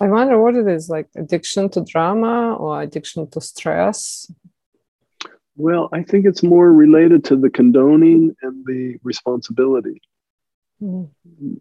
[0.00, 4.30] I wonder what it is like addiction to drama or addiction to stress
[5.56, 10.00] Well, I think it's more related to the condoning and the responsibility.
[10.82, 11.08] Mm.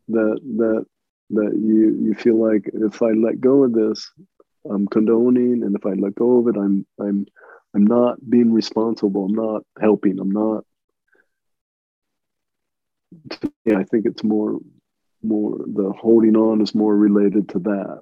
[0.08, 0.86] that that
[1.30, 4.12] that you you feel like if I let go of this,
[4.70, 7.28] I'm condoning, and if I let go of it, I'm I'm
[7.76, 9.26] I'm not being responsible.
[9.26, 10.20] I'm not helping.
[10.20, 10.66] I'm not
[13.66, 14.60] yeah, I think it's more
[15.22, 18.02] more the holding on is more related to that.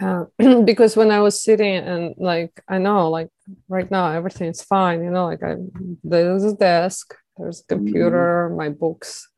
[0.00, 0.24] Yeah,
[0.64, 3.28] because when I was sitting and like I know like
[3.68, 5.56] right now everything's fine, you know, like I
[6.02, 8.56] there's a desk, there's a computer, mm-hmm.
[8.56, 9.28] my books,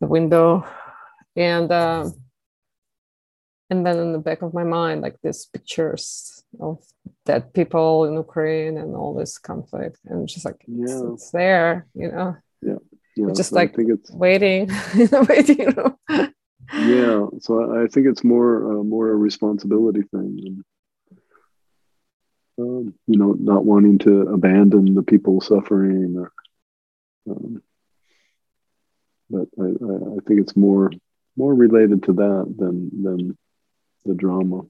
[0.00, 0.66] the window,
[1.36, 2.08] and uh,
[3.70, 6.78] and then in the back of my mind like these pictures of
[7.26, 10.84] dead people in Ukraine and all this conflict, and just like yeah.
[10.84, 12.36] it's, it's there, you know.
[12.62, 12.78] Yeah.
[13.16, 13.76] Yeah, just so like
[14.10, 16.34] waiting in the waiting room.
[16.72, 20.64] Yeah, so I think it's more uh, more a responsibility thing, and
[22.58, 26.32] um, you know, not wanting to abandon the people suffering, or,
[27.28, 27.62] um,
[29.28, 30.90] but I, I, think it's more
[31.36, 33.38] more related to that than than
[34.04, 34.62] the drama.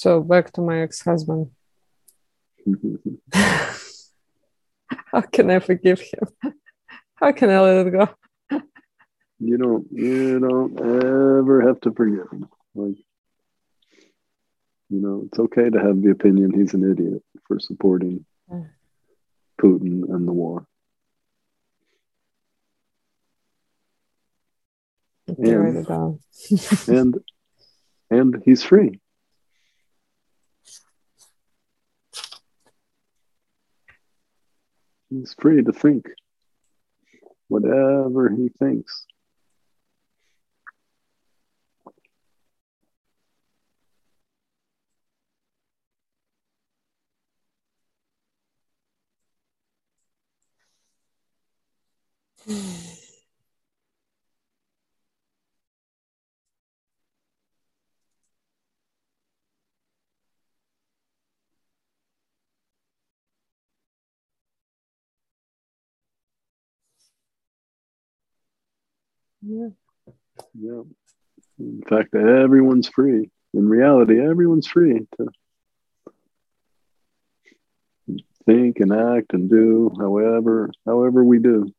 [0.00, 1.50] So back to my ex-husband.
[5.12, 6.54] How can I forgive him?
[7.16, 8.08] How can I let it go?
[9.38, 12.48] You don't you don't ever have to forgive him.
[12.74, 12.96] Like
[14.88, 18.24] you know, it's okay to have the opinion he's an idiot for supporting
[19.60, 20.66] Putin and the war.
[25.28, 25.86] And,
[26.88, 27.18] and
[28.10, 28.98] and he's free.
[35.10, 36.06] He's free to think
[37.48, 39.06] whatever he thinks.
[52.46, 52.89] Hmm.
[69.42, 69.68] Yeah.
[70.58, 70.82] Yeah.
[71.58, 73.30] In fact, everyone's free.
[73.52, 75.26] In reality, everyone's free to
[78.46, 81.72] think and act and do however however we do.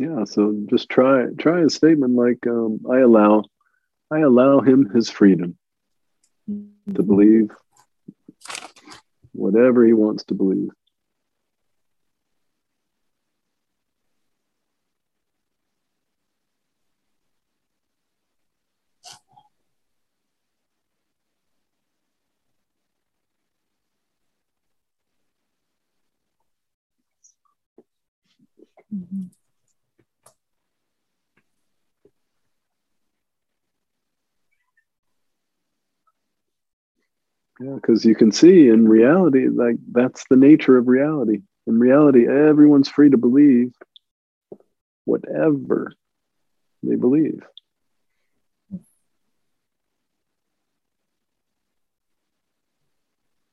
[0.00, 3.44] Yeah, so just try try a statement like um, I allow
[4.10, 5.58] I allow him his freedom
[6.50, 6.94] mm-hmm.
[6.94, 7.50] to believe
[9.32, 10.70] whatever he wants to believe.
[37.60, 41.40] Yeah, because you can see in reality, like that's the nature of reality.
[41.66, 43.72] In reality, everyone's free to believe
[45.04, 45.92] whatever
[46.82, 47.42] they believe.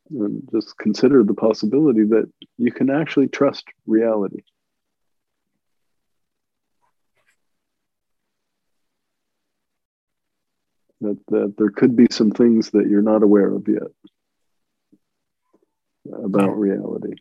[0.09, 4.41] And just consider the possibility that you can actually trust reality.
[11.01, 13.91] That, that there could be some things that you're not aware of yet
[16.23, 17.13] about reality.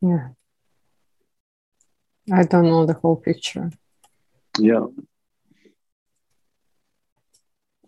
[0.00, 0.28] Yeah.
[2.32, 3.70] I don't know the whole picture.
[4.58, 4.86] Yeah.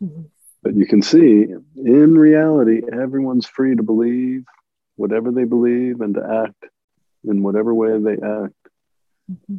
[0.02, 0.22] Mm-hmm.
[0.62, 4.44] But you can see in reality, everyone's free to believe
[4.96, 6.64] whatever they believe and to act
[7.24, 8.54] in whatever way they act.
[9.30, 9.56] Mm-hmm.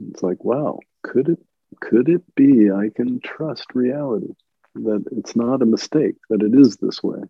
[0.00, 1.38] It's like, wow, could it
[1.80, 4.34] could it be I can trust reality?
[4.74, 7.20] That it's not a mistake, that it is this way.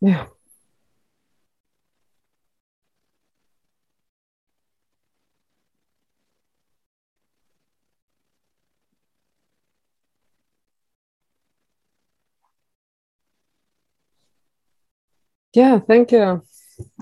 [0.00, 0.26] Yeah.
[15.54, 16.42] Yeah, thank you.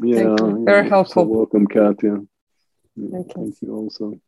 [0.03, 0.65] Yeah, you.
[0.65, 0.89] Very yeah.
[0.89, 1.25] helpful.
[1.25, 2.19] So welcome, Katya.
[2.97, 3.35] Yeah, Thank you.
[3.35, 4.21] Thank you also.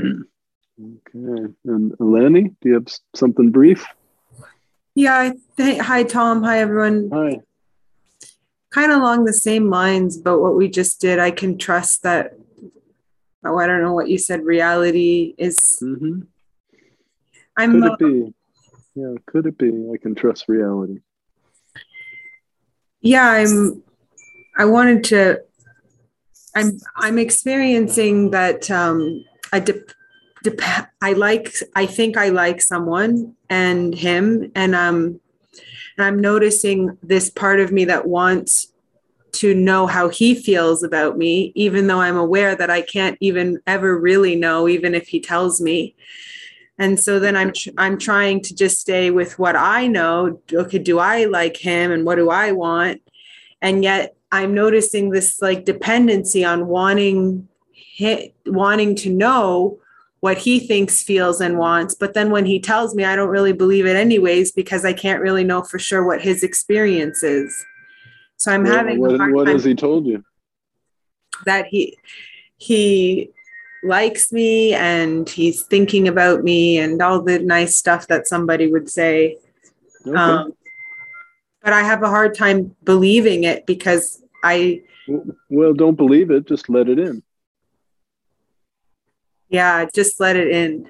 [0.00, 3.86] okay, and Eleni, do you have something brief?
[4.96, 5.16] Yeah.
[5.16, 6.42] I th- hi, Tom.
[6.42, 7.10] Hi, everyone.
[7.12, 7.40] Hi.
[8.70, 12.34] Kind of along the same lines, but what we just did, I can trust that.
[13.44, 14.44] Oh, I don't know what you said.
[14.44, 15.78] Reality is.
[15.78, 16.22] hmm
[17.56, 17.80] I'm.
[17.80, 18.34] Could uh, it be?
[18.96, 19.90] Yeah, could it be?
[19.94, 20.98] I can trust reality.
[23.00, 23.82] Yeah i'm
[24.56, 25.40] i wanted to
[26.54, 29.90] i'm i'm experiencing that um i dep
[30.42, 35.20] dep- i like i think i like someone and him and um
[35.96, 38.72] and i'm noticing this part of me that wants
[39.32, 43.60] to know how he feels about me even though i'm aware that i can't even
[43.66, 45.94] ever really know even if he tells me
[46.80, 50.40] and so then i'm tr- i'm trying to just stay with what i know.
[50.52, 53.00] Okay do i like him and what do i want?
[53.62, 57.46] And yet i'm noticing this like dependency on wanting
[58.46, 59.78] wanting to know
[60.20, 61.94] what he thinks feels and wants.
[61.94, 65.22] But then when he tells me i don't really believe it anyways because i can't
[65.22, 67.64] really know for sure what his experience is.
[68.38, 70.24] So i'm having what, what has he told you?
[71.44, 71.96] that he
[72.56, 73.30] he
[73.82, 78.88] likes me and he's thinking about me and all the nice stuff that somebody would
[78.90, 79.36] say
[80.06, 80.16] Okay.
[80.18, 80.52] um,
[81.62, 84.80] but i have a hard time believing it because I.
[85.50, 86.46] well, don't believe it.
[86.46, 87.22] Just let it in.
[89.50, 90.88] yeah just let it in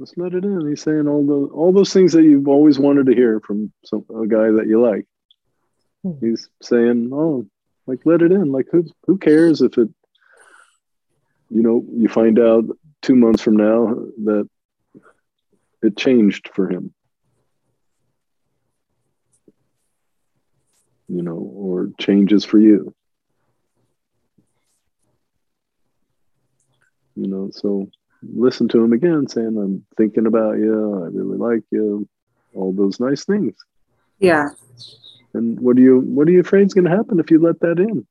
[0.00, 0.68] Just let it in.
[0.68, 4.04] He's saying all those all those things that you've always wanted to hear from some
[4.22, 5.06] a guy that you like.
[6.02, 6.18] Hmm.
[6.20, 7.46] He's saying, "Oh,
[7.86, 8.50] like let it in.
[8.50, 9.88] Like who who cares if it,
[11.52, 12.64] you know, you find out
[13.02, 14.48] two months from now that
[15.82, 16.94] it changed for him,
[21.08, 22.94] you know, or changes for you."
[27.16, 27.90] You know, so
[28.22, 31.04] listen to him again, saying, "I'm thinking about you.
[31.04, 32.08] I really like you."
[32.54, 33.56] All those nice things.
[34.18, 34.50] yeah
[35.34, 37.60] And what do you what are you afraid is going to happen if you let
[37.60, 38.06] that in?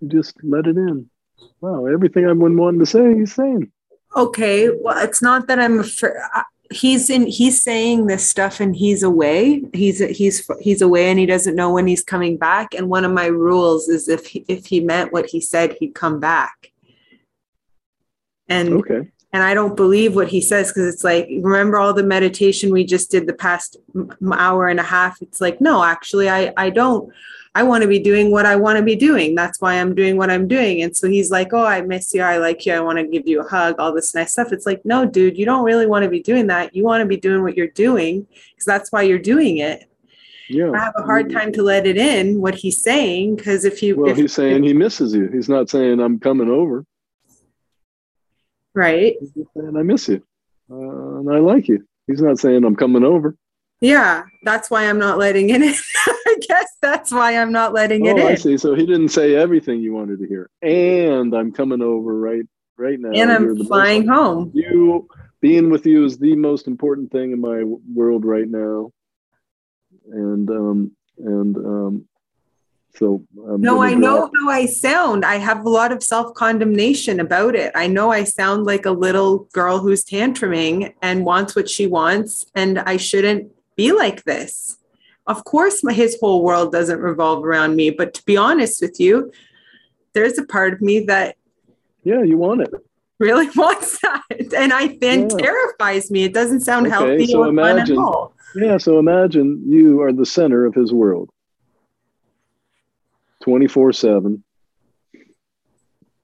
[0.00, 1.10] You just let it in.
[1.60, 3.70] Wow, everything I've been wanting to say, he's saying.
[4.16, 6.12] okay well it's not that i'm afraid
[6.70, 9.62] he's in he's saying this stuff and he's away.
[9.74, 12.72] He's he's he's away and he doesn't know when he's coming back.
[12.74, 15.94] And one of my rules is if he, if he meant what he said he'd
[15.94, 16.72] come back.
[18.48, 19.10] And Okay.
[19.34, 22.84] and I don't believe what he says because it's like remember all the meditation we
[22.84, 23.76] just did the past
[24.32, 25.20] hour and a half?
[25.20, 27.12] It's like no actually I I don't
[27.54, 30.16] I want to be doing what I want to be doing that's why I'm doing
[30.16, 32.80] what I'm doing and so he's like oh I miss you I like you I
[32.80, 35.44] want to give you a hug all this nice stuff it's like no dude you
[35.44, 38.26] don't really want to be doing that you want to be doing what you're doing
[38.50, 39.88] because that's why you're doing it
[40.48, 40.70] Yeah.
[40.72, 43.96] I have a hard time to let it in what he's saying because if you
[43.96, 45.28] Well, if, he's saying he misses you.
[45.28, 46.84] He's not saying I'm coming over.
[48.74, 50.22] right He's just saying I miss you,
[50.70, 51.86] uh, and I like you.
[52.06, 53.36] He's not saying I'm coming over.
[53.82, 55.74] Yeah that's why I'm not letting it in
[56.06, 58.56] I guess that's why I'm not letting it Oh, I see.
[58.56, 60.48] So he didn't say everything you wanted to hear.
[60.62, 62.44] And I'm coming over right
[62.78, 63.10] right now.
[63.12, 64.50] and I'm flying home.
[64.54, 65.06] you
[65.40, 68.92] being with you is the most important thing in my world right now
[70.10, 72.08] and um and um
[72.94, 75.24] so I'm No, I know how I sound.
[75.24, 77.72] I have a lot of self condemnation about it.
[77.74, 82.44] I know I sound like a little girl who's tantruming and wants what she wants,
[82.54, 84.78] and I shouldn't be like this.
[85.26, 88.98] Of course, my, his whole world doesn't revolve around me, but to be honest with
[88.98, 89.30] you,
[90.14, 91.36] there's a part of me that
[92.04, 92.70] yeah you want it
[93.20, 94.22] really wants that,
[94.56, 95.36] and I then Yeah.
[95.38, 96.24] terrifies me.
[96.24, 98.34] It doesn't sound Okay, healthy so or fun at imagine- all.
[98.56, 101.30] yeah so imagine you are the center of his world
[103.42, 104.44] 24 7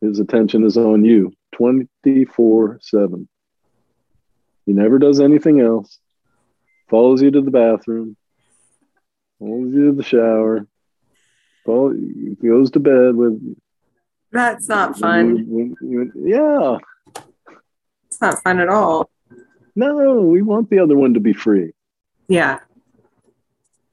[0.00, 3.28] his attention is on you 24 7
[4.66, 5.98] he never does anything else
[6.88, 8.16] follows you to the bathroom
[9.38, 10.66] follows you to the shower
[11.64, 11.92] follow,
[12.42, 13.56] goes to bed with You.
[14.32, 15.36] That's not fun.
[15.36, 16.78] you- you- yeah
[18.06, 19.10] It's not fun at all.
[19.76, 21.72] no we want the other one to be free
[22.28, 22.60] Yeah.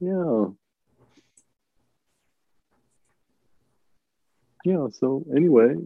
[0.00, 0.46] Yeah.
[4.64, 5.76] Yeah, so anyway,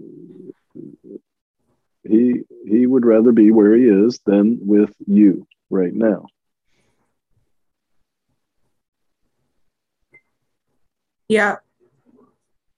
[2.03, 6.25] he he would rather be where he is than with you right now.
[11.31, 11.57] Yeah.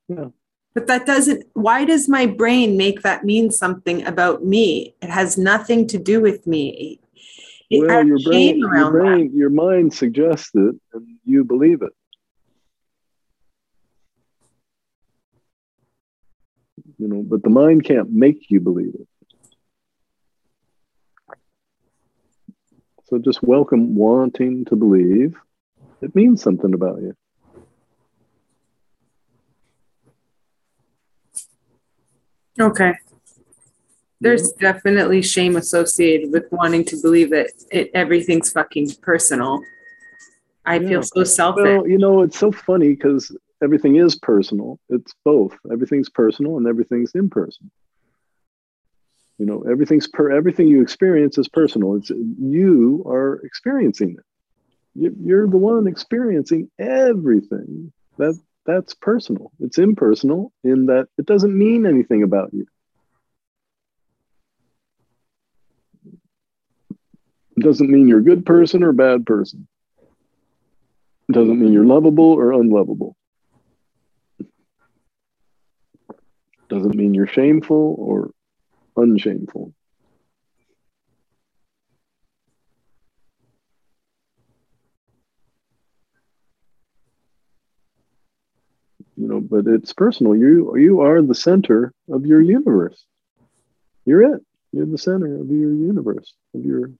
[0.08, 0.26] Yeah.
[0.74, 4.94] But that doesn't, why does my brain make that mean something about me?
[5.00, 7.00] It has nothing to do with me.
[7.70, 11.92] It well, your brain, your, brain your mind suggests it and you believe it.
[16.98, 19.08] You know, but the mind can't make you believe it.
[23.04, 25.36] So just welcome wanting to believe.
[26.02, 27.16] It means something about you.
[32.62, 32.94] Okay.
[34.20, 39.60] There's definitely shame associated with wanting to believe that it everything's fucking personal.
[40.64, 40.88] I Yeah.
[40.88, 41.64] feel so selfish.
[41.64, 44.78] Well, you know, it's so funny because everything is personal.
[44.90, 45.58] It's both.
[45.72, 47.70] Everything's personal and everything's impersonal.
[49.38, 51.96] You know, everything's per everything you experience is personal.
[51.96, 54.24] It's you are experiencing it.
[54.94, 57.92] You, you're the one experiencing everything.
[58.18, 59.52] That that's personal.
[59.60, 62.66] It's impersonal in that it doesn't mean anything about you.
[67.56, 69.68] It doesn't mean you're a good person or a bad person.
[71.28, 73.16] It doesn't mean you're lovable or unlovable.
[74.40, 74.48] It
[76.68, 78.30] Doesn't mean you're shameful or
[78.96, 79.74] unshameful.
[89.22, 90.34] You know, but it's personal.
[90.34, 93.04] You you are the center of your universe.
[94.04, 94.42] You're it.
[94.72, 96.90] You're the center of your universe, of your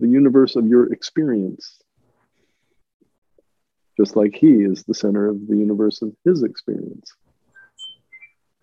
[0.00, 1.78] the universe of your experience.
[3.96, 7.10] Just like he is the center of the universe of his experience.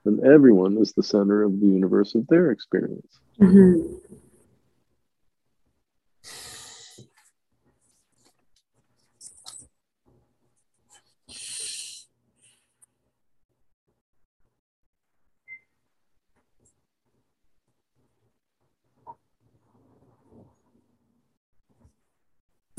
[0.06, 3.20] And everyone is the center of the universe of their experience.
[3.40, 4.02] Mhm.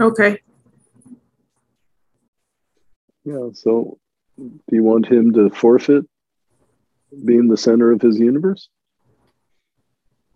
[0.00, 0.40] Okay.
[3.24, 3.48] Yeah.
[3.52, 3.98] So
[4.36, 6.04] do you want him to forfeit
[7.24, 8.68] being the center of his universe?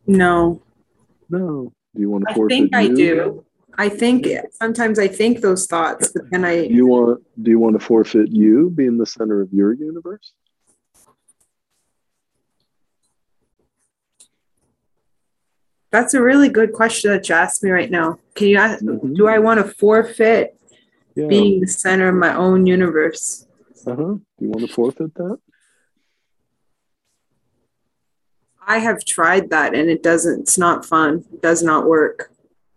[0.06, 0.62] No.
[1.30, 1.72] No.
[1.94, 2.96] Do you want to I forfeit think I you?
[2.96, 3.44] do.
[3.78, 7.78] I think sometimes I think those thoughts, but then I you want do you want
[7.78, 10.32] to forfeit you being the center of your universe?
[15.92, 18.18] That's a really good question that you asked me right now.
[18.34, 19.14] Can you ask Mhm.
[19.14, 20.58] do I want to forfeit
[21.14, 21.28] Yeah.
[21.28, 23.46] being the center of my own universe?
[23.86, 24.14] uh-huh.
[24.14, 25.38] Do you want to forfeit that?
[28.64, 31.24] I have tried that and it doesn't it's not fun.
[31.32, 32.30] It does not work.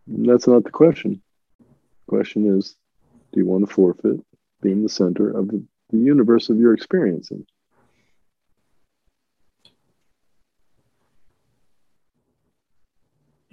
[0.07, 1.21] That's not the question.
[1.59, 2.75] The question is,
[3.31, 4.19] do you want to forfeit
[4.61, 7.45] being the center of the, the universe of your experiencing?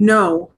[0.03, 0.51] No.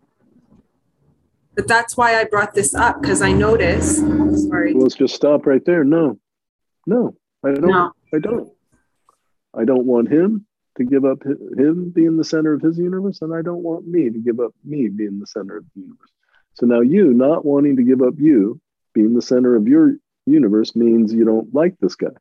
[1.54, 3.98] But that's why I brought this up because I notice.
[3.98, 4.72] Sorry.
[4.72, 5.84] Well, let's just stop right there.
[5.84, 6.18] No,
[6.86, 7.14] no,
[7.44, 7.66] I don't.
[7.66, 7.92] No.
[8.14, 8.50] I don't.
[9.54, 10.46] I don't want him
[10.78, 14.08] to give up him being the center of his universe, and I don't want me
[14.08, 16.10] to give up me being the center of the universe.
[16.54, 18.58] So now you not wanting to give up you
[18.94, 22.16] being the center of your universe means you don't like this guy.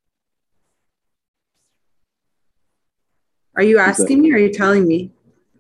[3.56, 5.14] Are you asking me or are you telling me?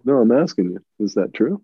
[0.05, 0.79] No, I'm asking you.
[0.99, 1.61] Is that true?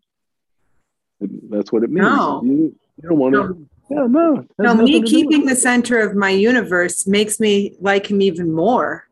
[1.20, 2.08] That's what it means.
[2.08, 2.42] No.
[2.44, 3.40] You, you don't want to.
[3.40, 3.66] No.
[3.92, 4.46] Yeah, no.
[4.60, 9.08] No, me to keeping the center of my universe makes me like him even more.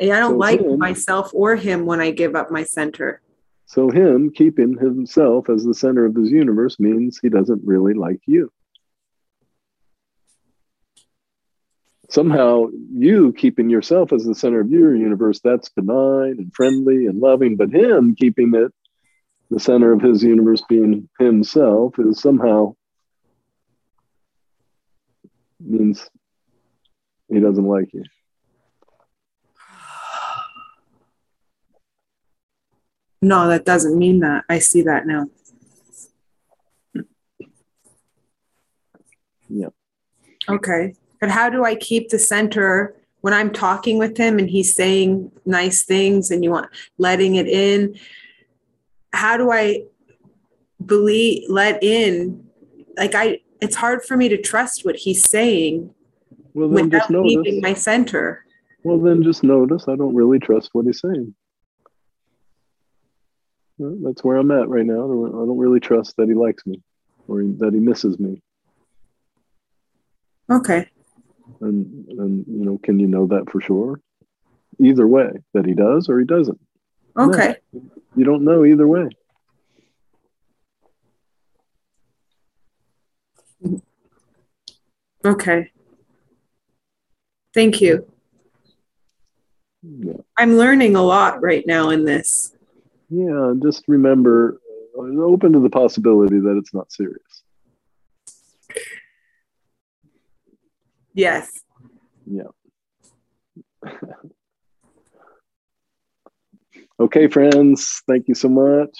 [0.00, 3.20] I don't So like him- myself or him when I give up my center.
[3.66, 8.20] So him keeping himself as the center of his universe means he doesn't really like
[8.26, 8.50] you.
[12.10, 17.20] Somehow you keeping yourself as the center of your universe, that's benign and friendly and
[17.20, 18.72] loving, but him keeping it
[19.52, 22.74] the center of his universe being himself is somehow
[25.60, 26.08] means
[27.28, 28.04] he doesn't like you.
[33.20, 34.44] No, that doesn't mean that.
[34.48, 35.26] I see that now.
[39.48, 39.68] Yeah.
[40.48, 40.94] Okay.
[41.22, 45.30] But how do I keep the center when I'm talking with him and he's saying
[45.46, 46.68] nice things and you want
[46.98, 47.96] letting it in?
[49.12, 49.84] How do I
[50.84, 52.44] believe let in
[52.96, 55.94] like I it's hard for me to trust what he's saying
[56.54, 57.36] Well then without just notice.
[57.36, 58.44] leaving my center.
[58.82, 61.36] Well, then just notice I don't really trust what he's saying.
[63.78, 65.04] That's where I'm at right now.
[65.04, 66.82] I don't, really trust that he likes me
[67.28, 68.42] or that he misses me.
[70.50, 70.88] Okay.
[71.60, 74.00] And, and, you know, can you know that for sure?
[74.80, 76.60] Either way, that he does or he doesn't.
[77.16, 77.56] Okay.
[78.16, 79.08] You don't know either way.
[85.24, 85.70] Okay.
[87.54, 88.06] Thank you.
[89.82, 90.14] Yeah.
[90.36, 92.56] I'm learning a lot right now in this.
[93.10, 94.58] Yeah, just remember,
[94.98, 97.20] uh, open to the possibility that it's not serious.
[101.14, 101.50] Yes.
[102.26, 102.44] Yeah.
[107.00, 108.96] okay, friends, thank you so much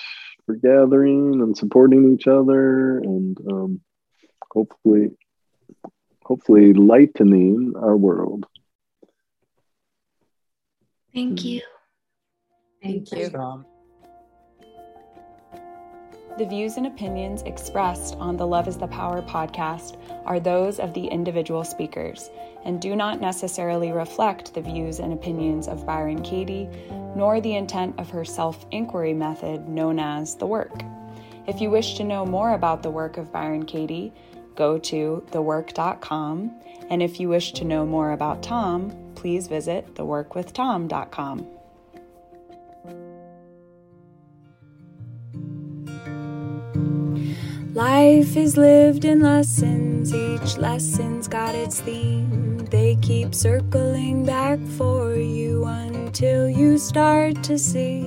[0.47, 3.81] for gathering and supporting each other and um,
[4.51, 5.11] hopefully
[6.25, 8.47] hopefully lightening our world.
[11.13, 11.63] Thank you.
[12.83, 13.63] Thank you.
[16.39, 20.95] The views and opinions expressed on the Love is the Power podcast are those of
[20.95, 22.31] the individual speakers
[22.65, 26.71] and do not necessarily reflect the views and opinions of Byron Katie,
[27.15, 30.83] nor the intent of her self inquiry method known as the work.
[31.47, 34.15] If you wish to know more about the work of Byron Katie,
[34.57, 36.51] go to thework.com.
[36.89, 41.62] And if you wish to know more about Tom, please visit theworkwithtom.com.
[47.75, 52.59] Life is lived in lessons, each lesson's got its theme.
[52.67, 58.03] They keep circling back for you until you start to see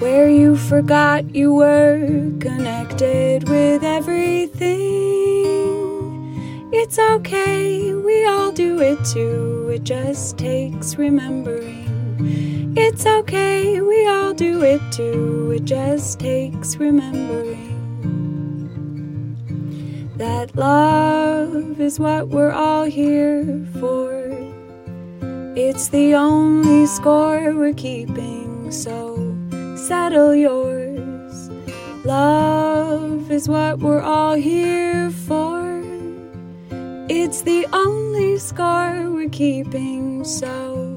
[0.00, 4.74] where you forgot you were connected with everything.
[6.72, 12.53] It's okay, we all do it too, it just takes remembering.
[12.76, 17.70] It's okay, we all do it too, it just takes remembering.
[20.16, 24.28] That love is what we're all here for.
[25.56, 29.36] It's the only score we're keeping, so
[29.76, 31.50] settle yours.
[32.04, 35.80] Love is what we're all here for.
[37.08, 40.93] It's the only score we're keeping, so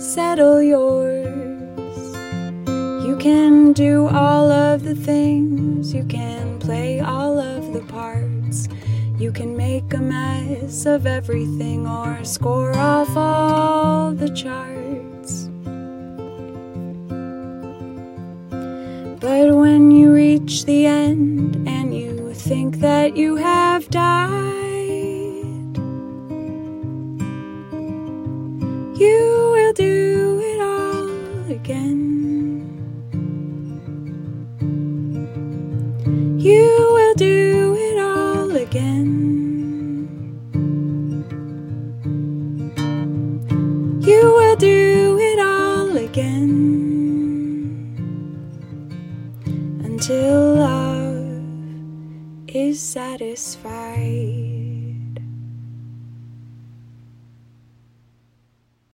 [0.00, 1.28] settle yours.
[3.04, 8.68] You can do all of the things, you can play all of the parts.
[9.18, 15.50] You can make a mess of everything or score off all the charts.
[19.20, 25.76] But when you reach the end and you think that you have died,
[28.98, 29.49] you
[29.80, 31.88] do it all again.
[36.38, 39.08] You will do it all again.
[44.02, 46.50] You will do it all again
[49.82, 51.24] until love
[52.48, 54.49] is satisfied.